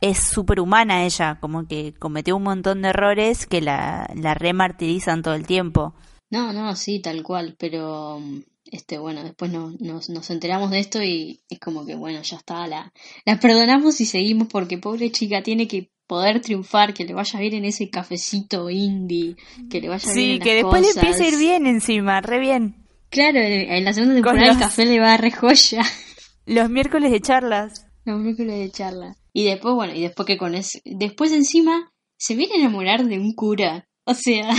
es 0.00 0.18
súper 0.18 0.60
humana 0.60 1.04
ella, 1.04 1.36
como 1.42 1.66
que 1.66 1.92
cometió 1.98 2.34
un 2.34 2.44
montón 2.44 2.80
de 2.80 2.88
errores 2.88 3.46
que 3.46 3.60
la, 3.60 4.08
la 4.14 4.32
remartirizan 4.32 5.20
todo 5.20 5.34
el 5.34 5.46
tiempo. 5.46 5.92
No, 6.34 6.52
no, 6.52 6.74
sí, 6.74 6.98
tal 6.98 7.22
cual, 7.22 7.54
pero 7.56 8.20
este 8.64 8.98
bueno, 8.98 9.22
después 9.22 9.52
no, 9.52 9.72
nos, 9.78 10.10
nos 10.10 10.30
enteramos 10.30 10.72
de 10.72 10.80
esto 10.80 11.00
y 11.00 11.40
es 11.48 11.60
como 11.60 11.86
que 11.86 11.94
bueno, 11.94 12.20
ya 12.22 12.38
está, 12.38 12.66
la, 12.66 12.92
la 13.24 13.38
perdonamos 13.38 14.00
y 14.00 14.04
seguimos 14.04 14.48
porque 14.48 14.76
pobre 14.76 15.12
chica 15.12 15.44
tiene 15.44 15.68
que 15.68 15.92
poder 16.08 16.40
triunfar, 16.40 16.92
que 16.92 17.04
le 17.04 17.14
vaya 17.14 17.38
bien 17.38 17.54
en 17.54 17.66
ese 17.66 17.88
cafecito 17.88 18.68
indie, 18.68 19.36
que 19.70 19.80
le 19.80 19.88
vaya 19.88 20.12
bien 20.12 20.30
en 20.32 20.40
que 20.40 20.54
después 20.54 20.82
le 20.82 20.88
empiece 20.88 21.22
a 21.22 21.28
ir 21.28 21.38
bien 21.38 21.68
encima, 21.68 22.20
re 22.20 22.40
bien. 22.40 22.84
Claro, 23.10 23.38
en 23.38 23.84
la 23.84 23.92
segunda 23.92 24.16
temporada 24.16 24.50
el 24.50 24.58
café 24.58 24.86
le 24.86 24.98
va 24.98 25.14
a 25.14 25.16
re 25.16 25.30
joya. 25.30 25.84
Los 26.46 26.68
miércoles 26.68 27.12
de 27.12 27.20
charlas. 27.20 27.86
Los 28.04 28.18
miércoles 28.18 28.58
de 28.58 28.72
charlas. 28.72 29.16
Y 29.32 29.44
después, 29.44 29.72
bueno, 29.76 29.94
y 29.94 30.02
después 30.02 30.26
que 30.26 30.36
con 30.36 30.56
ese, 30.56 30.82
después 30.84 31.30
encima 31.30 31.92
se 32.16 32.34
viene 32.34 32.54
a 32.54 32.58
enamorar 32.58 33.04
de 33.04 33.20
un 33.20 33.34
cura. 33.34 33.86
O 34.04 34.14
sea, 34.14 34.50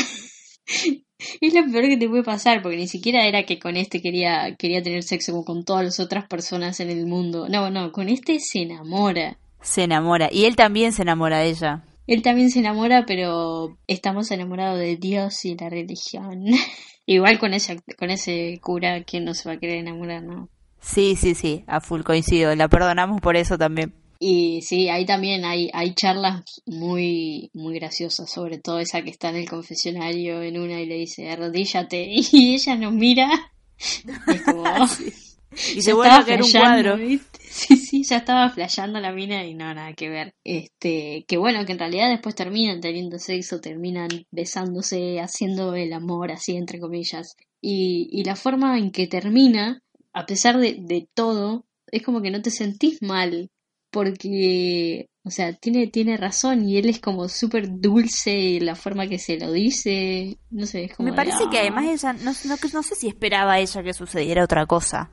es 1.41 1.53
lo 1.53 1.63
peor 1.71 1.87
que 1.87 1.97
te 1.97 2.09
puede 2.09 2.23
pasar, 2.23 2.61
porque 2.61 2.77
ni 2.77 2.87
siquiera 2.87 3.25
era 3.25 3.43
que 3.43 3.59
con 3.59 3.77
este 3.77 4.01
quería, 4.01 4.55
quería 4.57 4.81
tener 4.81 5.03
sexo 5.03 5.31
como 5.31 5.45
con 5.45 5.63
todas 5.63 5.85
las 5.85 5.99
otras 5.99 6.27
personas 6.27 6.79
en 6.79 6.89
el 6.89 7.05
mundo. 7.05 7.47
No, 7.49 7.69
no, 7.69 7.91
con 7.91 8.09
este 8.09 8.39
se 8.39 8.63
enamora. 8.63 9.37
Se 9.61 9.83
enamora. 9.83 10.29
Y 10.31 10.45
él 10.45 10.55
también 10.55 10.91
se 10.91 11.03
enamora 11.03 11.39
de 11.39 11.49
ella. 11.49 11.83
Él 12.07 12.21
también 12.21 12.51
se 12.51 12.59
enamora, 12.59 13.05
pero 13.05 13.77
estamos 13.87 14.29
enamorados 14.31 14.79
de 14.79 14.95
Dios 14.97 15.43
y 15.45 15.55
la 15.55 15.69
religión. 15.69 16.45
Igual 17.07 17.39
con 17.39 17.53
ese, 17.53 17.81
con 17.97 18.09
ese 18.09 18.59
cura, 18.61 19.03
¿quién 19.03 19.25
no 19.25 19.33
se 19.33 19.49
va 19.49 19.55
a 19.55 19.59
querer 19.59 19.77
enamorar, 19.77 20.23
no? 20.23 20.49
Sí, 20.79 21.15
sí, 21.15 21.33
sí, 21.33 21.63
a 21.67 21.81
full 21.81 22.01
coincido. 22.01 22.55
La 22.55 22.67
perdonamos 22.67 23.21
por 23.21 23.35
eso 23.35 23.57
también. 23.57 23.93
Y 24.19 24.61
sí, 24.61 24.89
ahí 24.89 25.05
también 25.05 25.45
hay, 25.45 25.69
hay 25.73 25.93
charlas 25.93 26.43
muy, 26.65 27.49
muy 27.53 27.75
graciosas, 27.75 28.31
sobre 28.31 28.59
todo 28.59 28.79
esa 28.79 29.01
que 29.01 29.09
está 29.09 29.29
en 29.29 29.37
el 29.37 29.49
confesionario 29.49 30.41
en 30.41 30.59
una 30.59 30.79
y 30.81 30.85
le 30.85 30.95
dice, 30.95 31.29
arrodíllate, 31.29 32.05
y 32.31 32.55
ella 32.55 32.75
nos 32.75 32.93
mira. 32.93 33.29
Y, 34.33 34.37
como, 34.39 34.63
y 35.75 35.81
se 35.81 35.91
vuelve 35.91 36.13
a 36.13 36.21
ver 36.21 36.41
un 36.41 36.49
cuadro. 36.49 36.97
Sí, 37.49 37.75
sí, 37.75 38.03
ya 38.03 38.17
estaba 38.17 38.49
flasheando 38.49 39.01
la 39.01 39.11
mina 39.11 39.45
y 39.45 39.53
no, 39.53 39.73
nada 39.73 39.93
que 39.93 40.09
ver. 40.09 40.33
Este, 40.45 41.25
que 41.27 41.37
bueno, 41.37 41.65
que 41.65 41.73
en 41.73 41.79
realidad 41.79 42.09
después 42.09 42.35
terminan 42.35 42.79
teniendo 42.79 43.19
sexo, 43.19 43.59
terminan 43.59 44.07
besándose, 44.31 45.19
haciendo 45.19 45.75
el 45.75 45.91
amor, 45.91 46.31
así 46.31 46.55
entre 46.55 46.79
comillas. 46.79 47.35
Y, 47.61 48.07
y 48.11 48.23
la 48.23 48.37
forma 48.37 48.77
en 48.77 48.91
que 48.91 49.07
termina, 49.07 49.81
a 50.13 50.25
pesar 50.25 50.57
de, 50.57 50.77
de 50.79 51.07
todo, 51.13 51.65
es 51.91 52.01
como 52.01 52.21
que 52.21 52.31
no 52.31 52.41
te 52.41 52.51
sentís 52.51 53.01
mal 53.01 53.49
porque, 53.95 55.07
o 55.23 55.29
sea, 55.29 55.53
tiene, 55.53 55.87
tiene 55.87 56.17
razón 56.17 56.67
y 56.67 56.77
él 56.77 56.89
es 56.89 56.99
como 56.99 57.29
súper 57.29 57.79
dulce 57.79 58.59
la 58.59 58.75
forma 58.75 59.07
que 59.07 59.19
se 59.19 59.39
lo 59.39 59.53
dice, 59.53 60.37
no 60.49 60.65
sé, 60.65 60.83
es 60.83 60.97
como... 60.97 61.07
Me 61.07 61.15
parece 61.15 61.45
que 61.49 61.59
además 61.59 61.85
ella, 61.85 62.11
no, 62.11 62.33
no, 62.43 62.55
no, 62.73 62.83
sé 62.83 62.95
si 62.95 63.07
esperaba 63.07 63.57
ella 63.57 63.83
que 63.83 63.93
sucediera 63.93 64.43
otra 64.43 64.65
cosa. 64.65 65.11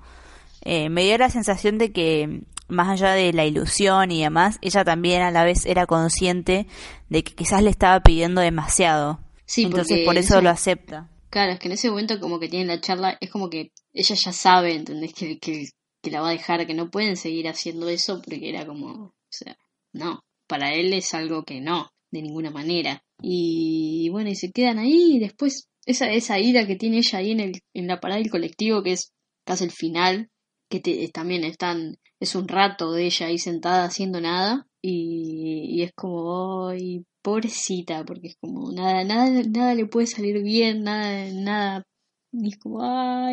Eh, 0.63 0.89
me 0.89 1.05
dio 1.05 1.17
la 1.17 1.31
sensación 1.31 1.79
de 1.79 1.93
que, 1.93 2.43
más 2.67 2.89
allá 2.89 3.13
de 3.13 3.33
la 3.33 3.45
ilusión 3.45 4.11
y 4.11 4.25
demás, 4.25 4.59
ella 4.63 4.83
también 4.83 5.23
a 5.23 5.31
la 5.31 5.45
vez 5.45 5.65
era 5.65 5.87
consciente 5.87 6.67
de 7.09 7.23
que 7.23 7.37
quizás 7.37 7.63
le 7.63 7.71
estaba 7.71 8.01
pidiendo 8.01 8.41
demasiado. 8.41 9.21
Sí, 9.47 9.63
Entonces 9.63 10.05
por 10.05 10.17
eso 10.17 10.41
lo 10.41 10.51
acepta. 10.51 11.09
Claro, 11.31 11.53
es 11.53 11.61
que 11.61 11.69
en 11.69 11.75
ese 11.75 11.89
momento 11.89 12.19
como 12.19 12.41
que 12.41 12.49
tiene 12.49 12.67
la 12.67 12.81
charla, 12.81 13.17
es 13.21 13.31
como 13.31 13.49
que 13.49 13.71
ella 13.93 14.17
ya 14.17 14.33
sabe, 14.33 14.75
¿entendés? 14.75 15.15
Que, 15.15 15.39
que, 15.39 15.69
que 16.03 16.11
la 16.11 16.21
va 16.21 16.31
a 16.31 16.33
dejar, 16.33 16.67
que 16.67 16.75
no 16.75 16.91
pueden 16.91 17.17
seguir 17.17 17.49
haciendo 17.49 17.89
eso 17.89 18.21
porque 18.21 18.49
era 18.49 18.67
como, 18.67 18.89
o 18.89 19.15
sea, 19.31 19.57
no, 19.93 20.25
para 20.47 20.75
él 20.75 20.93
es 20.93 21.15
algo 21.15 21.45
que 21.45 21.61
no, 21.61 21.93
de 22.11 22.23
ninguna 22.23 22.51
manera. 22.51 23.03
Y, 23.23 24.09
bueno, 24.11 24.31
y 24.31 24.35
se 24.35 24.51
quedan 24.53 24.79
ahí 24.79 25.17
y 25.17 25.19
después 25.21 25.69
esa, 25.87 26.11
esa 26.11 26.39
ira 26.39 26.67
que 26.67 26.77
tiene 26.77 26.99
ella 26.99 27.19
ahí 27.19 27.31
en, 27.31 27.41
el, 27.41 27.63
en 27.73 27.87
la 27.87 28.01
parada 28.01 28.21
del 28.21 28.31
colectivo, 28.31 28.83
que 28.83 28.93
es 28.93 29.13
casi 29.45 29.65
el 29.65 29.71
final, 29.71 30.29
que 30.69 30.81
también 31.13 31.45
están, 31.45 31.99
es 32.19 32.35
un 32.35 32.49
rato 32.49 32.93
de 32.93 33.07
ella 33.07 33.27
ahí 33.27 33.39
sentada 33.39 33.85
haciendo 33.85 34.21
nada 34.21 34.67
y, 34.81 35.67
y 35.71 35.83
es 35.83 35.93
como, 35.95 36.69
ay, 36.69 37.05
pobrecita, 37.23 38.05
porque 38.05 38.29
es 38.29 38.37
como 38.41 38.73
nada, 38.73 39.05
nada, 39.05 39.43
nada 39.49 39.75
le 39.75 39.87
puede 39.87 40.07
salir 40.07 40.43
bien, 40.43 40.83
nada, 40.83 41.31
nada 41.33 41.85
y 42.33 42.59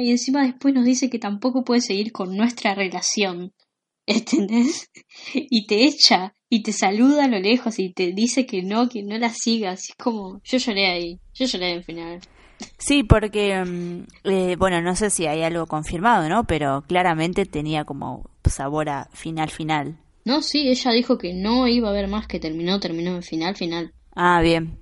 y 0.01 0.11
encima 0.11 0.43
después 0.43 0.73
nos 0.73 0.85
dice 0.85 1.09
que 1.09 1.19
tampoco 1.19 1.63
puede 1.63 1.81
seguir 1.81 2.11
con 2.11 2.35
nuestra 2.35 2.75
relación. 2.75 3.53
¿Entendés? 4.05 4.89
Y 5.33 5.67
te 5.67 5.85
echa 5.85 6.33
y 6.49 6.63
te 6.63 6.73
saluda 6.73 7.25
a 7.25 7.27
lo 7.27 7.39
lejos 7.39 7.77
y 7.77 7.93
te 7.93 8.11
dice 8.11 8.45
que 8.45 8.63
no, 8.63 8.89
que 8.89 9.03
no 9.03 9.17
la 9.17 9.29
sigas. 9.29 9.89
Es 9.89 9.95
como, 9.95 10.41
yo 10.43 10.57
lloré 10.57 10.87
ahí, 10.87 11.19
yo 11.33 11.45
lloré 11.45 11.73
en 11.73 11.83
final. 11.83 12.19
Sí, 12.77 13.03
porque, 13.03 13.63
mm, 13.63 14.27
eh, 14.27 14.55
bueno, 14.57 14.81
no 14.81 14.95
sé 14.95 15.09
si 15.09 15.27
hay 15.27 15.43
algo 15.43 15.67
confirmado, 15.67 16.27
¿no? 16.27 16.45
Pero 16.45 16.83
claramente 16.87 17.45
tenía 17.45 17.85
como 17.85 18.29
sabor 18.43 18.89
a 18.89 19.05
final, 19.13 19.49
final. 19.49 19.97
No, 20.25 20.41
sí, 20.41 20.67
ella 20.67 20.91
dijo 20.91 21.17
que 21.17 21.33
no 21.33 21.67
iba 21.67 21.87
a 21.87 21.91
haber 21.91 22.07
más, 22.07 22.27
que 22.27 22.39
terminó, 22.39 22.79
terminó 22.79 23.15
en 23.15 23.23
final, 23.23 23.55
final. 23.55 23.93
Ah, 24.15 24.41
bien. 24.41 24.79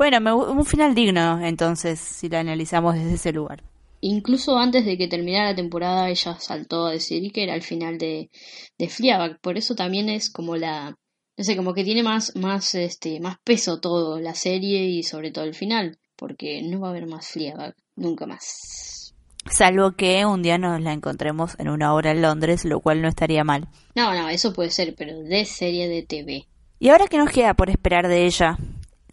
Bueno, 0.00 0.34
un 0.34 0.64
final 0.64 0.94
digno, 0.94 1.44
entonces, 1.44 2.00
si 2.00 2.30
lo 2.30 2.38
analizamos 2.38 2.94
desde 2.94 3.16
ese 3.16 3.32
lugar. 3.34 3.62
Incluso 4.00 4.56
antes 4.56 4.86
de 4.86 4.96
que 4.96 5.08
terminara 5.08 5.50
la 5.50 5.54
temporada, 5.54 6.08
ella 6.08 6.38
saltó 6.38 6.86
a 6.86 6.92
decir 6.92 7.30
que 7.32 7.42
era 7.42 7.54
el 7.54 7.60
final 7.60 7.98
de, 7.98 8.30
de 8.78 8.88
Fleabag. 8.88 9.38
Por 9.42 9.58
eso 9.58 9.74
también 9.74 10.08
es 10.08 10.30
como 10.30 10.56
la. 10.56 10.96
No 11.36 11.44
sé, 11.44 11.54
como 11.54 11.74
que 11.74 11.84
tiene 11.84 12.02
más, 12.02 12.34
más, 12.34 12.74
este, 12.74 13.20
más 13.20 13.40
peso 13.44 13.78
todo 13.78 14.18
la 14.20 14.34
serie 14.34 14.86
y 14.86 15.02
sobre 15.02 15.32
todo 15.32 15.44
el 15.44 15.54
final. 15.54 15.98
Porque 16.16 16.62
no 16.62 16.80
va 16.80 16.86
a 16.88 16.90
haber 16.92 17.06
más 17.06 17.26
Fleabag, 17.26 17.74
nunca 17.94 18.24
más. 18.24 19.14
Salvo 19.50 19.92
que 19.96 20.24
un 20.24 20.42
día 20.42 20.56
nos 20.56 20.80
la 20.80 20.94
encontremos 20.94 21.56
en 21.58 21.68
una 21.68 21.92
hora 21.92 22.12
en 22.12 22.22
Londres, 22.22 22.64
lo 22.64 22.80
cual 22.80 23.02
no 23.02 23.08
estaría 23.08 23.44
mal. 23.44 23.68
No, 23.94 24.14
no, 24.14 24.30
eso 24.30 24.54
puede 24.54 24.70
ser, 24.70 24.94
pero 24.96 25.18
de 25.18 25.44
serie 25.44 25.88
de 25.88 26.02
TV. 26.04 26.46
¿Y 26.78 26.88
ahora 26.88 27.06
qué 27.06 27.18
nos 27.18 27.28
queda 27.28 27.52
por 27.52 27.68
esperar 27.68 28.08
de 28.08 28.24
ella? 28.24 28.56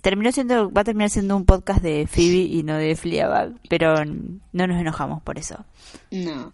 Terminó 0.08 0.32
siendo, 0.32 0.72
va 0.72 0.82
a 0.82 0.86
terminar 0.86 1.10
siendo 1.10 1.36
un 1.36 1.44
podcast 1.44 1.82
de 1.82 2.08
Phoebe 2.08 2.38
y 2.38 2.64
no 2.64 2.78
de 2.78 2.96
Fleabag, 2.96 3.60
pero 3.68 4.06
no 4.06 4.68
nos 4.68 4.80
enojamos 4.80 5.22
por 5.22 5.38
eso. 5.38 5.66
No. 6.12 6.54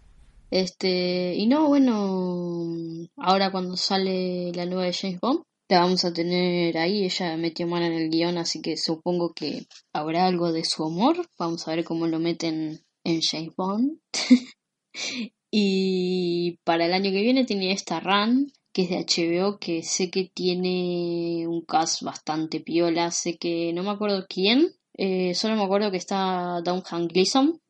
Este, 0.49 1.35
y 1.35 1.45
no, 1.45 1.67
bueno, 1.67 3.07
ahora 3.15 3.51
cuando 3.51 3.77
sale 3.77 4.51
la 4.53 4.65
nueva 4.65 4.85
de 4.85 4.93
James 4.93 5.19
Bond, 5.19 5.43
la 5.69 5.81
vamos 5.81 6.03
a 6.03 6.11
tener 6.11 6.75
ahí, 6.79 7.05
ella 7.05 7.37
metió 7.37 7.67
mano 7.67 7.85
en 7.85 7.93
el 7.93 8.09
guion, 8.09 8.39
así 8.39 8.59
que 8.59 8.75
supongo 8.75 9.33
que 9.35 9.67
habrá 9.93 10.25
algo 10.25 10.51
de 10.51 10.65
su 10.65 10.83
amor, 10.83 11.29
vamos 11.37 11.67
a 11.67 11.75
ver 11.75 11.83
cómo 11.83 12.07
lo 12.07 12.17
meten 12.17 12.79
en 13.03 13.21
James 13.21 13.53
Bond. 13.55 13.99
y 15.51 16.57
para 16.63 16.87
el 16.87 16.93
año 16.95 17.11
que 17.11 17.21
viene 17.21 17.45
tiene 17.45 17.71
esta 17.71 17.99
run, 17.99 18.51
que 18.73 18.83
es 18.83 18.89
de 18.89 19.05
HBO, 19.05 19.59
que 19.59 19.83
sé 19.83 20.09
que 20.09 20.31
tiene 20.33 21.45
un 21.47 21.61
cast 21.61 22.01
bastante 22.01 22.59
piola, 22.59 23.11
sé 23.11 23.37
que 23.37 23.71
no 23.73 23.83
me 23.83 23.91
acuerdo 23.91 24.25
quién, 24.27 24.73
eh, 24.95 25.33
solo 25.35 25.55
me 25.55 25.63
acuerdo 25.63 25.91
que 25.91 25.97
está 25.97 26.61
Downham 26.63 27.07
Gleason, 27.07 27.61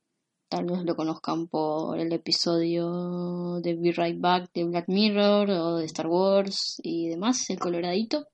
tal 0.50 0.66
vez 0.66 0.84
lo 0.84 0.96
conozcan 0.96 1.48
por 1.48 2.00
el 2.00 2.13
episodio 2.13 3.60
de 3.62 3.76
Be 3.76 3.92
Right 3.92 4.20
Back 4.20 4.52
de 4.54 4.63
Black 4.66 4.88
Mirror 4.88 5.50
o 5.50 5.76
de 5.78 5.86
Star 5.86 6.08
Wars 6.08 6.80
y 6.84 7.10
demás, 7.10 7.50
el 7.50 7.60
coloradito. 7.60 8.28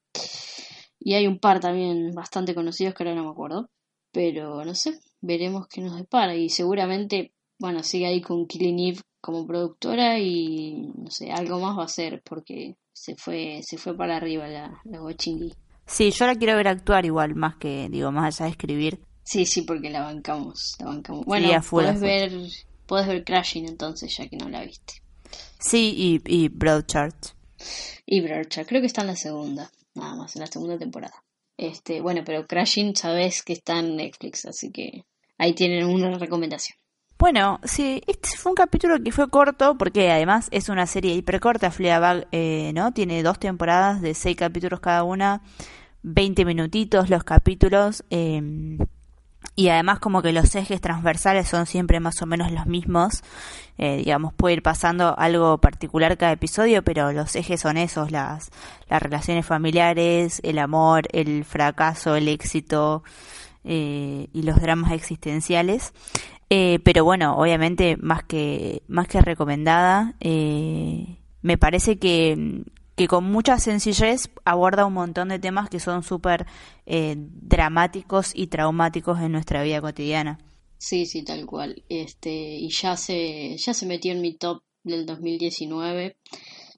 Y 0.99 1.13
hay 1.13 1.27
un 1.27 1.39
par 1.39 1.61
también 1.61 2.13
bastante 2.13 2.53
conocidos 2.53 2.93
que 2.93 3.03
ahora 3.03 3.15
no 3.15 3.23
me 3.23 3.31
acuerdo. 3.31 3.69
Pero 4.11 4.65
no 4.65 4.75
sé, 4.75 4.99
veremos 5.21 5.67
qué 5.67 5.81
nos 5.81 5.95
depara. 5.95 6.35
Y 6.35 6.49
seguramente, 6.49 7.33
bueno, 7.57 7.83
sigue 7.83 8.07
ahí 8.07 8.21
con 8.21 8.47
Killing 8.47 8.79
Eve 8.79 9.01
como 9.21 9.45
productora 9.45 10.19
y 10.19 10.91
no 10.95 11.09
sé, 11.11 11.31
algo 11.31 11.59
más 11.59 11.77
va 11.77 11.83
a 11.83 11.89
ser 11.89 12.21
porque 12.23 12.75
se 12.93 13.15
fue, 13.15 13.61
se 13.63 13.77
fue 13.77 13.95
para 13.95 14.17
arriba 14.17 14.47
la, 14.47 14.81
la 14.85 14.99
Sí, 15.85 16.11
yo 16.11 16.27
la 16.27 16.35
quiero 16.35 16.55
ver 16.55 16.67
actuar 16.67 17.05
igual, 17.05 17.35
más 17.35 17.55
que, 17.55 17.89
digo, 17.89 18.11
más 18.11 18.35
allá 18.35 18.45
de 18.45 18.51
escribir. 18.51 18.99
Sí, 19.23 19.45
sí, 19.45 19.63
porque 19.63 19.89
la 19.89 20.01
bancamos, 20.01 20.75
la 20.79 20.85
bancamos. 20.85 21.25
Bueno, 21.25 21.49
puedes 21.69 21.99
ver, 21.99 22.31
puedes 22.85 23.07
ver 23.07 23.23
Crashing 23.23 23.67
entonces, 23.67 24.15
ya 24.15 24.27
que 24.27 24.37
no 24.37 24.49
la 24.49 24.63
viste. 24.63 25.01
Sí, 25.59 25.93
y, 25.95 26.21
y 26.25 26.49
Broadchurch. 26.49 27.35
Y 28.05 28.21
Broadchurch, 28.21 28.67
creo 28.67 28.81
que 28.81 28.87
está 28.87 29.01
en 29.01 29.07
la 29.07 29.15
segunda, 29.15 29.71
nada 29.95 30.15
más, 30.15 30.35
en 30.35 30.41
la 30.41 30.47
segunda 30.47 30.77
temporada. 30.77 31.23
Este, 31.57 32.01
bueno, 32.01 32.21
pero 32.25 32.47
Crashing 32.47 32.95
sabes 32.95 33.43
que 33.43 33.53
está 33.53 33.79
en 33.79 33.97
Netflix, 33.97 34.45
así 34.45 34.71
que 34.71 35.05
ahí 35.37 35.53
tienen 35.53 35.85
una 35.85 36.17
recomendación. 36.17 36.77
Bueno, 37.19 37.59
sí, 37.65 38.01
este 38.07 38.29
fue 38.37 38.53
un 38.53 38.55
capítulo 38.55 38.95
que 39.03 39.11
fue 39.11 39.29
corto, 39.29 39.77
porque 39.77 40.09
además 40.09 40.47
es 40.51 40.69
una 40.69 40.87
serie 40.87 41.13
hiper 41.13 41.41
corta, 41.41 41.69
Fleabag, 41.69 42.27
eh, 42.31 42.71
¿no? 42.73 42.93
Tiene 42.93 43.21
dos 43.23 43.37
temporadas 43.37 44.01
de 44.01 44.13
seis 44.13 44.37
capítulos 44.37 44.79
cada 44.79 45.03
una, 45.03 45.41
20 46.03 46.45
minutitos 46.45 47.09
los 47.09 47.25
capítulos. 47.25 48.05
Eh, 48.09 48.77
y 49.55 49.67
además 49.67 49.99
como 49.99 50.21
que 50.21 50.31
los 50.31 50.55
ejes 50.55 50.79
transversales 50.79 51.49
son 51.49 51.65
siempre 51.65 51.99
más 51.99 52.21
o 52.21 52.25
menos 52.25 52.53
los 52.53 52.65
mismos. 52.67 53.21
Eh, 53.77 53.97
digamos, 53.97 54.33
puede 54.33 54.55
ir 54.55 54.63
pasando 54.63 55.13
algo 55.19 55.57
particular 55.57 56.17
cada 56.17 56.31
episodio, 56.31 56.83
pero 56.85 57.11
los 57.11 57.35
ejes 57.35 57.59
son 57.59 57.75
esos, 57.75 58.11
las, 58.11 58.49
las 58.89 59.01
relaciones 59.01 59.45
familiares, 59.45 60.39
el 60.43 60.57
amor, 60.57 61.03
el 61.11 61.43
fracaso, 61.43 62.15
el 62.15 62.29
éxito 62.29 63.03
eh, 63.65 64.27
y 64.31 64.43
los 64.43 64.61
dramas 64.61 64.93
existenciales. 64.93 65.93
Eh, 66.49 66.79
pero 66.83 67.03
bueno, 67.03 67.35
obviamente 67.37 67.95
más 67.97 68.23
que, 68.23 68.81
más 68.87 69.07
que 69.07 69.21
recomendada, 69.21 70.15
me 70.19 71.57
parece 71.57 71.97
que, 71.99 72.63
que 72.99 73.07
con 73.07 73.23
mucha 73.23 73.57
sencillez 73.59 74.29
aborda 74.43 74.85
un 74.85 74.91
montón 74.91 75.29
de 75.29 75.39
temas 75.39 75.69
que 75.69 75.79
son 75.79 76.03
súper 76.03 76.45
eh, 76.85 77.15
dramáticos 77.17 78.33
y 78.35 78.47
traumáticos 78.47 79.21
en 79.21 79.31
nuestra 79.31 79.63
vida 79.63 79.79
cotidiana. 79.79 80.37
Sí, 80.77 81.05
sí, 81.05 81.23
tal 81.23 81.45
cual. 81.45 81.81
Este, 81.87 82.29
y 82.29 82.67
ya 82.67 82.97
se, 82.97 83.55
ya 83.55 83.73
se 83.73 83.85
metió 83.85 84.11
en 84.11 84.19
mi 84.19 84.33
top 84.33 84.63
del 84.83 85.05
2019. 85.05 86.17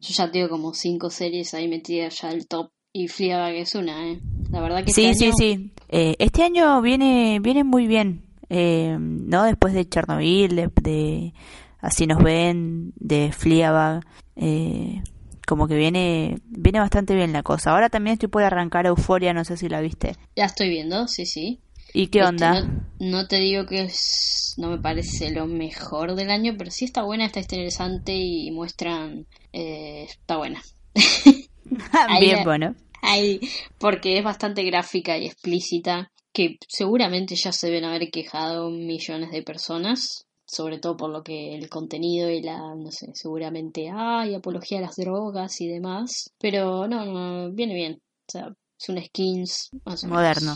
Yo 0.02 0.14
ya 0.14 0.30
tengo 0.30 0.48
como 0.50 0.76
cinco 0.76 1.10
series 1.10 1.56
ahí 1.56 1.68
metidas 1.68 2.22
ya 2.22 2.30
el 2.30 2.48
top 2.48 2.70
y 2.94 3.08
Fleabag 3.08 3.56
es 3.56 3.74
una, 3.74 4.12
¿eh? 4.12 4.22
La 4.52 4.62
verdad 4.62 4.86
que 4.86 4.92
sí, 4.92 5.06
este 5.06 5.32
sí, 5.32 5.34
sí. 5.36 5.72
Eh, 5.90 6.18
este 6.20 6.44
año 6.44 6.84
viene, 6.84 7.40
viene 7.42 7.64
muy 7.64 7.88
bien, 7.88 8.22
eh, 8.54 8.98
¿no? 9.00 9.46
Después 9.46 9.74
de 9.74 9.88
Chernobyl, 9.88 10.70
de, 10.82 11.34
Así 11.80 12.06
nos 12.06 12.22
ven, 12.22 12.92
de 12.98 13.32
Fleabag. 13.32 14.04
Eh, 14.36 15.02
como 15.48 15.70
que 15.70 15.76
viene 15.76 16.38
viene 16.48 16.80
bastante 16.80 17.16
bien 17.16 17.32
la 17.32 17.44
cosa. 17.44 17.72
Ahora 17.72 17.90
también 17.90 18.16
estoy 18.16 18.28
por 18.28 18.44
arrancar 18.44 18.86
Euforia, 18.86 19.34
no 19.34 19.46
sé 19.46 19.56
si 19.56 19.70
la 19.70 19.80
viste. 19.80 20.18
Ya 20.36 20.46
estoy 20.46 20.70
viendo, 20.70 21.08
sí, 21.08 21.26
sí. 21.26 21.62
¿Y 21.94 22.08
qué 22.08 22.20
este, 22.20 22.30
onda? 22.30 22.86
no, 23.00 23.28
te 23.28 23.38
digo 23.38 23.66
que 23.66 23.84
es, 23.84 24.56
no 24.58 24.70
me 24.70 24.78
parece 24.80 25.32
lo 25.32 25.48
mejor 25.48 26.16
del 26.16 26.30
año, 26.30 26.56
pero 26.58 26.72
sí 26.72 26.84
está 26.84 27.04
buena, 27.04 27.26
está 27.26 27.40
interesante 27.40 28.14
y 28.16 28.52
muestran... 28.52 29.28
Eh, 29.54 30.08
está 30.10 30.38
buena. 30.38 30.62
bien, 32.20 32.44
bueno. 32.44 32.76
Ahí, 33.02 33.40
porque 33.78 34.18
es 34.18 34.24
bastante 34.26 34.64
gráfica 34.64 35.18
y 35.18 35.26
explícita, 35.26 36.12
que 36.34 36.58
seguramente 36.68 37.36
ya 37.36 37.52
se 37.52 37.68
deben 37.68 37.86
haber 37.86 38.10
quejado 38.10 38.70
millones 38.70 39.32
de 39.32 39.44
personas, 39.44 40.26
sobre 40.46 40.80
todo 40.80 40.98
por 40.98 41.10
lo 41.10 41.24
que 41.24 41.56
el 41.56 41.70
contenido 41.70 42.30
y 42.30 42.42
la, 42.42 42.76
no 42.76 42.92
sé, 42.92 43.12
seguramente 43.14 43.90
hay 43.94 44.36
apología 44.36 44.80
a 44.80 44.82
las 44.82 44.96
drogas 44.96 45.62
y 45.62 45.68
demás, 45.68 46.32
pero 46.40 46.88
no, 46.88 47.06
no 47.06 47.52
viene 47.52 47.74
bien, 47.74 48.02
o 48.28 48.32
sea, 48.32 48.54
es 48.80 48.90
un 48.90 49.04
skins 49.04 49.70
más 49.86 50.04
moderno. 50.04 50.56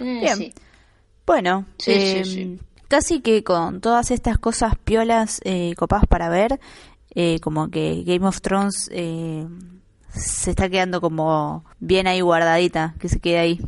Eh, 0.00 0.20
bien. 0.20 0.52
Bueno, 1.26 1.66
em, 1.86 2.58
casi 2.88 3.20
que 3.20 3.42
con 3.42 3.80
todas 3.80 4.10
estas 4.10 4.38
cosas 4.38 4.74
piolas 4.84 5.40
eh, 5.44 5.74
copas 5.76 6.06
para 6.06 6.28
ver, 6.28 6.60
eh, 7.14 7.40
como 7.40 7.70
que 7.70 8.02
Game 8.04 8.26
of 8.26 8.40
Thrones 8.40 8.88
eh, 8.92 9.46
se 10.16 10.50
está 10.50 10.68
quedando 10.68 11.00
como 11.00 11.64
bien 11.78 12.06
ahí 12.06 12.20
guardadita, 12.20 12.94
que 12.98 13.08
se 13.08 13.20
quede 13.20 13.38
ahí. 13.38 13.60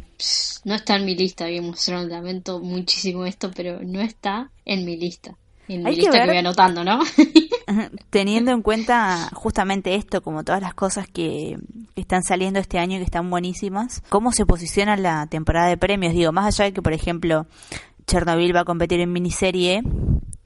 No 0.64 0.74
está 0.74 0.96
en 0.96 1.04
mi 1.04 1.14
lista 1.14 1.48
Game 1.48 1.68
of 1.68 1.82
Thrones, 1.82 2.08
lamento 2.08 2.60
muchísimo 2.60 3.24
esto, 3.24 3.50
pero 3.54 3.80
no 3.82 4.00
está 4.00 4.50
en 4.64 4.84
mi 4.84 4.96
lista. 4.96 5.36
En 5.68 5.82
mi 5.82 5.96
lista 5.96 6.10
que, 6.10 6.26
voy 6.26 6.36
anotando, 6.38 6.82
¿no? 6.84 7.00
teniendo 8.10 8.50
en 8.52 8.62
cuenta 8.62 9.28
justamente 9.34 9.94
esto, 9.94 10.22
como 10.22 10.44
todas 10.44 10.60
las 10.60 10.74
cosas 10.74 11.06
que, 11.08 11.58
están 11.96 12.22
saliendo 12.22 12.60
este 12.60 12.78
año 12.78 12.94
y 12.94 12.98
que 12.98 13.04
están 13.04 13.28
buenísimas, 13.28 14.04
¿cómo 14.08 14.30
se 14.30 14.46
posiciona 14.46 14.96
la 14.96 15.26
temporada 15.26 15.66
de 15.66 15.76
premios? 15.76 16.14
Digo, 16.14 16.30
más 16.30 16.46
allá 16.46 16.66
de 16.66 16.72
que, 16.72 16.80
por 16.80 16.92
ejemplo, 16.92 17.46
Chernobyl 18.06 18.54
va 18.54 18.60
a 18.60 18.64
competir 18.64 19.00
en 19.00 19.10
miniserie, 19.10 19.82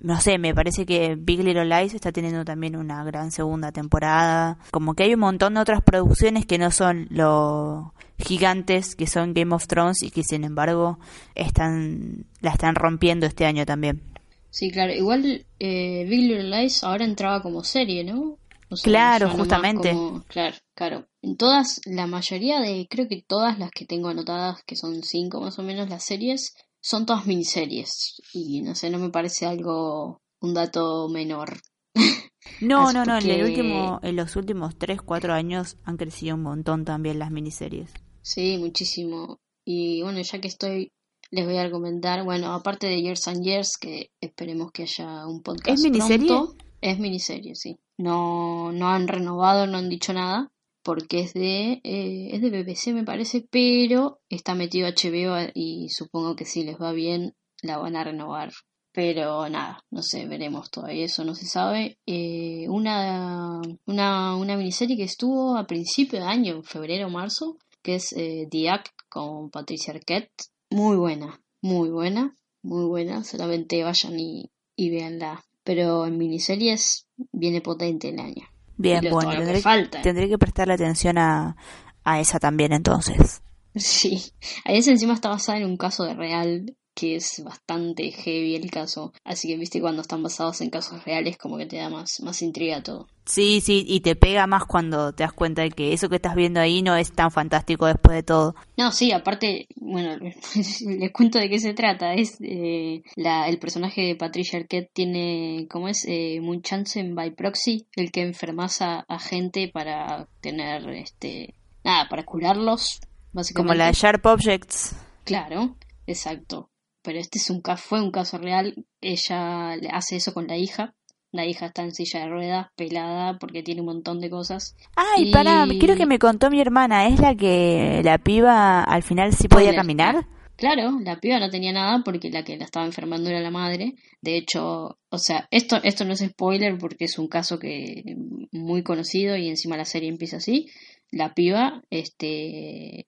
no 0.02 0.20
sé, 0.20 0.38
me 0.38 0.54
parece 0.54 0.84
que 0.84 1.16
Big 1.16 1.44
Little 1.44 1.64
Lies 1.64 1.94
está 1.94 2.10
teniendo 2.10 2.44
también 2.44 2.76
una 2.76 3.04
gran 3.04 3.30
segunda 3.30 3.70
temporada. 3.70 4.58
Como 4.72 4.94
que 4.94 5.04
hay 5.04 5.14
un 5.14 5.20
montón 5.20 5.54
de 5.54 5.60
otras 5.60 5.80
producciones 5.82 6.44
que 6.44 6.58
no 6.58 6.70
son 6.70 7.06
los 7.10 7.86
gigantes 8.18 8.94
que 8.94 9.06
son 9.06 9.32
Game 9.32 9.54
of 9.54 9.66
Thrones 9.66 10.02
y 10.02 10.10
que 10.10 10.22
sin 10.22 10.44
embargo 10.44 10.98
están 11.34 12.26
la 12.40 12.50
están 12.50 12.74
rompiendo 12.74 13.26
este 13.26 13.46
año 13.46 13.64
también. 13.64 14.02
Sí, 14.50 14.70
claro. 14.70 14.92
Igual 14.92 15.46
eh, 15.58 16.04
Big 16.08 16.28
Little 16.28 16.50
Lies 16.50 16.84
ahora 16.84 17.04
entraba 17.04 17.40
como 17.40 17.64
serie, 17.64 18.04
¿no? 18.04 18.38
claro, 18.82 19.28
justamente. 19.30 19.94
Claro, 20.28 20.56
claro. 20.74 21.06
En 21.20 21.36
todas, 21.36 21.80
la 21.84 22.06
mayoría 22.06 22.60
de, 22.60 22.86
creo 22.88 23.06
que 23.06 23.22
todas 23.26 23.58
las 23.58 23.70
que 23.70 23.84
tengo 23.84 24.08
anotadas, 24.08 24.62
que 24.64 24.76
son 24.76 25.02
cinco 25.02 25.40
más 25.40 25.58
o 25.58 25.62
menos 25.62 25.88
las 25.88 26.04
series, 26.04 26.54
son 26.82 27.06
todas 27.06 27.26
miniseries. 27.26 28.20
Y 28.34 28.60
no 28.60 28.74
sé, 28.74 28.90
no 28.90 28.98
me 28.98 29.08
parece 29.08 29.46
algo, 29.46 30.20
un 30.40 30.52
dato 30.54 31.08
menor. 31.08 31.60
No, 32.60 32.92
no, 32.92 33.04
no, 33.04 33.18
en, 33.18 33.28
el 33.28 33.44
último, 33.44 33.98
en 34.02 34.16
los 34.16 34.36
últimos 34.36 34.76
tres, 34.76 35.00
cuatro 35.00 35.32
años 35.32 35.76
han 35.84 35.96
crecido 35.96 36.36
un 36.36 36.42
montón 36.42 36.84
también 36.84 37.18
las 37.18 37.30
miniseries. 37.30 37.92
Sí, 38.22 38.56
muchísimo. 38.58 39.40
Y 39.64 40.02
bueno, 40.02 40.20
ya 40.20 40.40
que 40.40 40.48
estoy, 40.48 40.92
les 41.30 41.44
voy 41.44 41.56
a 41.56 41.64
recomendar, 41.64 42.24
bueno, 42.24 42.52
aparte 42.52 42.86
de 42.86 43.00
Years 43.00 43.26
and 43.28 43.44
Years, 43.44 43.76
que 43.78 44.10
esperemos 44.20 44.70
que 44.70 44.82
haya 44.82 45.26
un 45.26 45.42
podcast. 45.42 45.70
¿Es 45.70 45.82
miniserie? 45.82 46.28
Pronto, 46.28 46.56
es 46.80 46.98
miniserie, 46.98 47.54
sí. 47.54 47.78
No, 47.98 48.70
no 48.72 48.88
han 48.88 49.08
renovado, 49.08 49.66
no 49.66 49.78
han 49.78 49.88
dicho 49.88 50.12
nada, 50.12 50.52
porque 50.82 51.20
es 51.20 51.34
de, 51.34 51.80
eh, 51.84 52.30
es 52.32 52.40
de 52.40 52.50
BBC 52.50 52.92
me 52.92 53.04
parece, 53.04 53.46
pero 53.50 54.20
está 54.28 54.54
metido 54.54 54.88
HBO 54.88 55.50
y 55.54 55.88
supongo 55.90 56.36
que 56.36 56.44
si 56.44 56.64
les 56.64 56.80
va 56.80 56.92
bien 56.92 57.34
la 57.62 57.78
van 57.78 57.96
a 57.96 58.04
renovar 58.04 58.52
pero 58.92 59.48
nada, 59.48 59.84
no 59.90 60.02
sé, 60.02 60.26
veremos 60.26 60.70
todavía, 60.70 61.06
eso 61.06 61.24
no 61.24 61.34
se 61.34 61.46
sabe. 61.46 61.98
Eh, 62.06 62.66
una, 62.68 63.60
una, 63.86 64.36
una 64.36 64.56
miniserie 64.56 64.98
que 64.98 65.04
estuvo 65.04 65.56
a 65.56 65.66
principio 65.66 66.20
de 66.20 66.26
año, 66.26 66.56
en 66.56 66.64
febrero 66.64 67.06
o 67.06 67.10
marzo, 67.10 67.56
que 67.82 67.96
es 67.96 68.12
eh, 68.12 68.46
The 68.50 68.68
Act 68.68 68.92
con 69.08 69.50
Patricia 69.50 69.94
Arquette. 69.94 70.30
Muy 70.70 70.96
buena, 70.96 71.40
muy 71.62 71.88
buena, 71.88 72.36
muy 72.62 72.84
buena. 72.84 73.24
Solamente 73.24 73.82
vayan 73.82 74.20
y, 74.20 74.50
y 74.76 74.90
véanla. 74.90 75.42
Pero 75.64 76.06
en 76.06 76.18
miniseries 76.18 77.06
viene 77.32 77.62
potente 77.62 78.10
el 78.10 78.20
año. 78.20 78.51
Bien, 78.82 79.00
bueno, 79.10 79.30
tendré 79.30 79.54
que, 79.54 79.60
falta. 79.62 80.02
tendré 80.02 80.28
que 80.28 80.38
prestarle 80.38 80.74
atención 80.74 81.18
a, 81.18 81.56
a 82.04 82.20
esa 82.20 82.38
también 82.38 82.72
entonces. 82.72 83.42
Sí, 83.74 84.32
ahí 84.66 84.76
encima 84.76 85.14
está 85.14 85.30
basada 85.30 85.56
en 85.56 85.64
un 85.64 85.78
caso 85.78 86.04
de 86.04 86.12
real 86.12 86.76
que 86.94 87.16
es 87.16 87.42
bastante 87.44 88.10
heavy 88.10 88.54
el 88.54 88.70
caso. 88.70 89.12
Así 89.24 89.48
que, 89.48 89.56
viste, 89.56 89.80
cuando 89.80 90.02
están 90.02 90.22
basados 90.22 90.60
en 90.60 90.70
casos 90.70 91.04
reales, 91.04 91.38
como 91.38 91.56
que 91.56 91.66
te 91.66 91.76
da 91.76 91.88
más, 91.88 92.20
más 92.20 92.42
intriga 92.42 92.82
todo. 92.82 93.08
Sí, 93.24 93.60
sí, 93.60 93.84
y 93.86 94.00
te 94.00 94.16
pega 94.16 94.46
más 94.46 94.64
cuando 94.64 95.12
te 95.12 95.22
das 95.22 95.32
cuenta 95.32 95.62
de 95.62 95.70
que 95.70 95.92
eso 95.92 96.08
que 96.08 96.16
estás 96.16 96.34
viendo 96.34 96.60
ahí 96.60 96.82
no 96.82 96.96
es 96.96 97.12
tan 97.12 97.30
fantástico 97.30 97.86
después 97.86 98.16
de 98.16 98.22
todo. 98.24 98.54
No, 98.76 98.90
sí, 98.90 99.12
aparte, 99.12 99.68
bueno, 99.76 100.16
les 100.84 101.12
cuento 101.12 101.38
de 101.38 101.48
qué 101.48 101.58
se 101.58 101.72
trata. 101.72 102.14
Es 102.14 102.36
eh, 102.40 103.02
la, 103.16 103.48
el 103.48 103.58
personaje 103.58 104.02
de 104.02 104.16
Patricia 104.16 104.58
Arquette 104.58 104.90
tiene, 104.92 105.66
¿cómo 105.70 105.88
es? 105.88 106.04
Eh, 106.06 106.40
Munchausen 106.40 107.14
by 107.14 107.30
proxy, 107.34 107.86
el 107.94 108.10
que 108.10 108.22
enfermasa 108.22 109.04
a 109.08 109.18
gente 109.18 109.70
para 109.72 110.28
tener, 110.40 110.88
este, 110.90 111.54
nada, 111.84 112.08
para 112.08 112.24
curarlos, 112.24 113.00
básicamente. 113.32 113.68
Como 113.72 113.74
la 113.74 113.92
Sharp 113.92 114.26
Objects. 114.26 114.96
Claro, 115.24 115.76
exacto 116.06 116.71
pero 117.02 117.18
este 117.18 117.38
es 117.38 117.50
un 117.50 117.62
fue 117.76 118.00
un 118.00 118.10
caso 118.10 118.38
real. 118.38 118.74
Ella 119.00 119.74
hace 119.90 120.16
eso 120.16 120.32
con 120.32 120.46
la 120.46 120.56
hija. 120.56 120.94
La 121.30 121.46
hija 121.46 121.66
está 121.66 121.82
en 121.82 121.92
silla 121.92 122.20
de 122.20 122.28
ruedas, 122.28 122.66
pelada, 122.76 123.38
porque 123.38 123.62
tiene 123.62 123.80
un 123.80 123.86
montón 123.86 124.20
de 124.20 124.28
cosas. 124.28 124.76
Ay, 124.96 125.28
y... 125.28 125.32
pará, 125.32 125.66
quiero 125.66 125.96
que 125.96 126.04
me 126.04 126.18
contó 126.18 126.50
mi 126.50 126.60
hermana. 126.60 127.08
¿Es 127.08 127.20
la 127.20 127.34
que 127.34 128.02
la 128.04 128.18
piba 128.18 128.82
al 128.82 129.02
final 129.02 129.32
sí 129.32 129.48
podía 129.48 129.74
caminar? 129.74 130.26
Claro, 130.56 131.00
la 131.00 131.18
piba 131.18 131.40
no 131.40 131.50
tenía 131.50 131.72
nada 131.72 132.02
porque 132.04 132.30
la 132.30 132.44
que 132.44 132.56
la 132.56 132.66
estaba 132.66 132.86
enfermando 132.86 133.30
era 133.30 133.40
la 133.40 133.50
madre. 133.50 133.94
De 134.20 134.36
hecho, 134.36 134.98
o 135.08 135.18
sea, 135.18 135.48
esto, 135.50 135.80
esto 135.82 136.04
no 136.04 136.12
es 136.12 136.20
spoiler 136.20 136.78
porque 136.78 137.06
es 137.06 137.18
un 137.18 137.28
caso 137.28 137.58
que 137.58 138.04
muy 138.52 138.82
conocido 138.82 139.36
y 139.36 139.48
encima 139.48 139.76
la 139.76 139.86
serie 139.86 140.08
empieza 140.08 140.36
así. 140.36 140.68
La 141.10 141.34
piba, 141.34 141.82
este, 141.90 143.06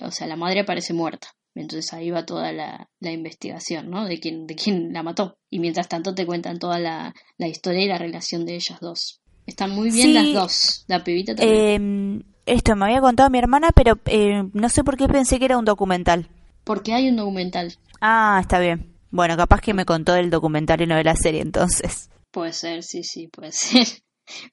o 0.00 0.10
sea, 0.10 0.26
la 0.26 0.36
madre 0.36 0.60
aparece 0.60 0.92
muerta. 0.92 1.28
Entonces 1.58 1.92
ahí 1.92 2.10
va 2.10 2.24
toda 2.24 2.52
la, 2.52 2.88
investigación, 3.00 3.90
¿no? 3.90 4.06
De 4.06 4.20
quién, 4.20 4.46
de 4.46 4.54
quién 4.54 4.92
la 4.92 5.02
mató. 5.02 5.38
Y 5.50 5.58
mientras 5.58 5.88
tanto 5.88 6.14
te 6.14 6.24
cuentan 6.24 6.58
toda 6.58 6.78
la, 6.78 7.14
historia 7.38 7.84
y 7.84 7.88
la 7.88 7.98
relación 7.98 8.46
de 8.46 8.54
ellas 8.54 8.78
dos. 8.80 9.20
Están 9.46 9.70
muy 9.70 9.90
bien 9.90 10.14
las 10.14 10.32
dos. 10.32 10.84
La 10.88 11.02
pibita 11.02 11.34
también. 11.34 12.24
Eh, 12.46 12.54
esto 12.54 12.76
me 12.76 12.86
había 12.86 13.00
contado 13.00 13.30
mi 13.30 13.38
hermana, 13.38 13.70
pero 13.74 13.98
eh, 14.06 14.44
no 14.52 14.68
sé 14.68 14.84
por 14.84 14.96
qué 14.96 15.08
pensé 15.08 15.38
que 15.38 15.46
era 15.46 15.58
un 15.58 15.64
documental. 15.64 16.28
Porque 16.64 16.92
hay 16.92 17.08
un 17.08 17.16
documental. 17.16 17.74
Ah, 18.00 18.38
está 18.40 18.60
bien. 18.60 18.94
Bueno, 19.10 19.36
capaz 19.36 19.60
que 19.60 19.74
me 19.74 19.84
contó 19.84 20.12
del 20.12 20.30
documental 20.30 20.80
y 20.82 20.86
no 20.86 20.96
de 20.96 21.04
la 21.04 21.16
serie 21.16 21.40
entonces. 21.40 22.10
Puede 22.30 22.52
ser, 22.52 22.82
sí, 22.82 23.02
sí, 23.02 23.28
puede 23.28 23.52
ser. 23.52 23.86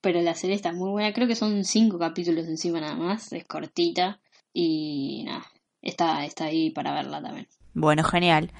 Pero 0.02 0.22
la 0.22 0.34
serie 0.34 0.56
está 0.56 0.72
muy 0.72 0.90
buena. 0.90 1.14
Creo 1.14 1.28
que 1.28 1.36
son 1.36 1.64
cinco 1.66 2.00
capítulos 2.00 2.48
encima 2.48 2.80
nada 2.80 2.96
más. 2.96 3.32
Es 3.34 3.46
cortita. 3.46 4.22
Y 4.54 5.24
nada, 5.26 5.46
está, 5.86 6.26
está 6.26 6.46
ahí 6.46 6.72
para 6.72 6.94
verla 6.94 7.22
también. 7.22 7.48
Bueno, 7.74 8.04
genial. 8.04 8.52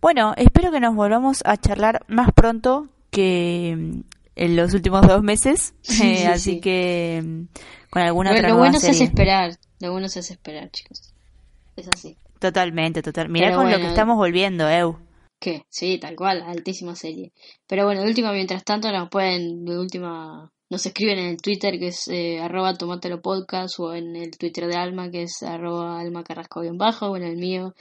Bueno, 0.00 0.34
espero 0.36 0.70
que 0.70 0.80
nos 0.80 0.94
volvamos 0.94 1.42
a 1.44 1.56
charlar 1.56 2.04
más 2.08 2.32
pronto 2.32 2.88
que 3.10 3.74
mm, 3.76 4.00
en 4.36 4.56
los 4.56 4.74
últimos 4.74 5.06
dos 5.06 5.22
meses. 5.22 5.74
Eh, 6.02 6.26
así 6.32 6.60
que 6.60 7.22
mm, 7.24 7.42
con 7.90 8.02
alguna 8.02 8.32
otra 8.32 8.48
Lo 8.48 8.56
bueno 8.56 8.76
hace 8.76 8.90
esperar. 8.90 9.56
Lo 9.80 9.92
bueno 9.92 10.06
hace 10.06 10.20
esperar, 10.20 10.70
chicos. 10.70 11.14
Es 11.76 11.88
así. 11.88 12.16
Totalmente, 12.38 13.02
total. 13.02 13.28
Mirá 13.28 13.54
con 13.54 13.70
lo 13.70 13.76
que 13.78 13.86
estamos 13.86 14.16
volviendo, 14.16 14.68
Eu. 14.68 14.98
¿Qué? 15.38 15.64
Sí, 15.68 15.98
tal 15.98 16.14
cual, 16.16 16.42
altísima 16.42 16.94
serie. 16.94 17.32
Pero 17.66 17.84
bueno, 17.84 18.02
de 18.02 18.08
última, 18.08 18.32
mientras 18.32 18.64
tanto, 18.64 18.90
nos 18.92 19.08
pueden, 19.08 19.64
de 19.64 19.78
última, 19.78 20.52
nos 20.72 20.86
escriben 20.86 21.18
en 21.18 21.26
el 21.26 21.36
Twitter 21.36 21.78
que 21.78 21.88
es 21.88 22.08
eh, 22.08 22.40
arroba 22.40 22.72
podcast 23.22 23.78
o 23.78 23.92
en 23.92 24.16
el 24.16 24.30
Twitter 24.38 24.66
de 24.66 24.76
Alma 24.76 25.10
que 25.10 25.24
es 25.24 25.42
arroba 25.42 26.00
alma 26.00 26.24
carrasco 26.24 26.62
bajo 26.72 27.10
o 27.10 27.16
en 27.18 27.24
el 27.24 27.36
mío 27.36 27.74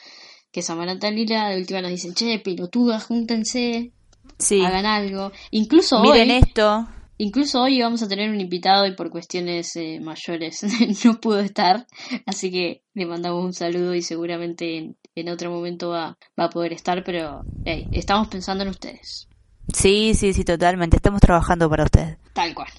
que 0.52 0.60
es 0.60 0.70
Amaranta 0.70 1.10
Lila. 1.10 1.48
De 1.48 1.58
última 1.58 1.82
nos 1.82 1.92
dicen, 1.92 2.14
che, 2.14 2.40
pelotudas, 2.40 3.06
júntense, 3.06 3.94
sí. 4.38 4.62
hagan 4.62 4.86
algo. 4.86 5.32
Incluso 5.52 6.02
Miren 6.02 6.32
hoy, 6.32 6.38
esto. 6.38 6.86
Incluso 7.18 7.62
hoy 7.62 7.82
vamos 7.82 8.04
a 8.04 8.10
tener 8.10 8.30
un 8.30 8.42
invitado 8.42 8.86
y 8.86 8.94
por 8.94 9.10
cuestiones 9.10 9.74
eh, 9.78 10.02
mayores 10.02 10.62
no 11.06 11.22
pudo 11.22 11.40
estar, 11.40 11.88
así 12.26 12.52
que 12.52 12.82
le 12.94 13.06
mandamos 13.06 13.46
un 13.46 13.54
saludo 13.54 13.96
y 13.96 14.02
seguramente 14.02 14.96
en, 15.16 15.30
otro 15.30 15.50
momento 15.50 15.92
va, 15.92 16.18
va 16.38 16.46
a 16.46 16.50
poder 16.50 16.74
estar, 16.74 17.06
pero 17.06 17.46
hey, 17.64 17.88
estamos 17.94 18.28
pensando 18.28 18.64
en 18.66 18.72
ustedes. 18.72 19.30
Sí, 19.72 20.14
sí, 20.14 20.34
sí, 20.34 20.44
totalmente. 20.44 20.98
Estamos 20.98 21.22
trabajando 21.22 21.70
para 21.70 21.86
usted. 21.86 22.18
Tal 22.34 22.54
cual. 22.54 22.70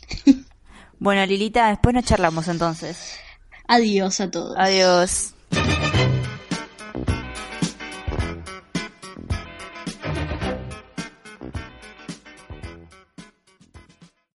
bueno, 0.98 1.24
Lilita, 1.26 1.68
después 1.68 1.94
nos 1.94 2.04
charlamos 2.04 2.48
entonces. 2.48 3.18
Adiós 3.68 4.20
a 4.20 4.30
todos. 4.30 4.56
Adiós. 4.58 5.34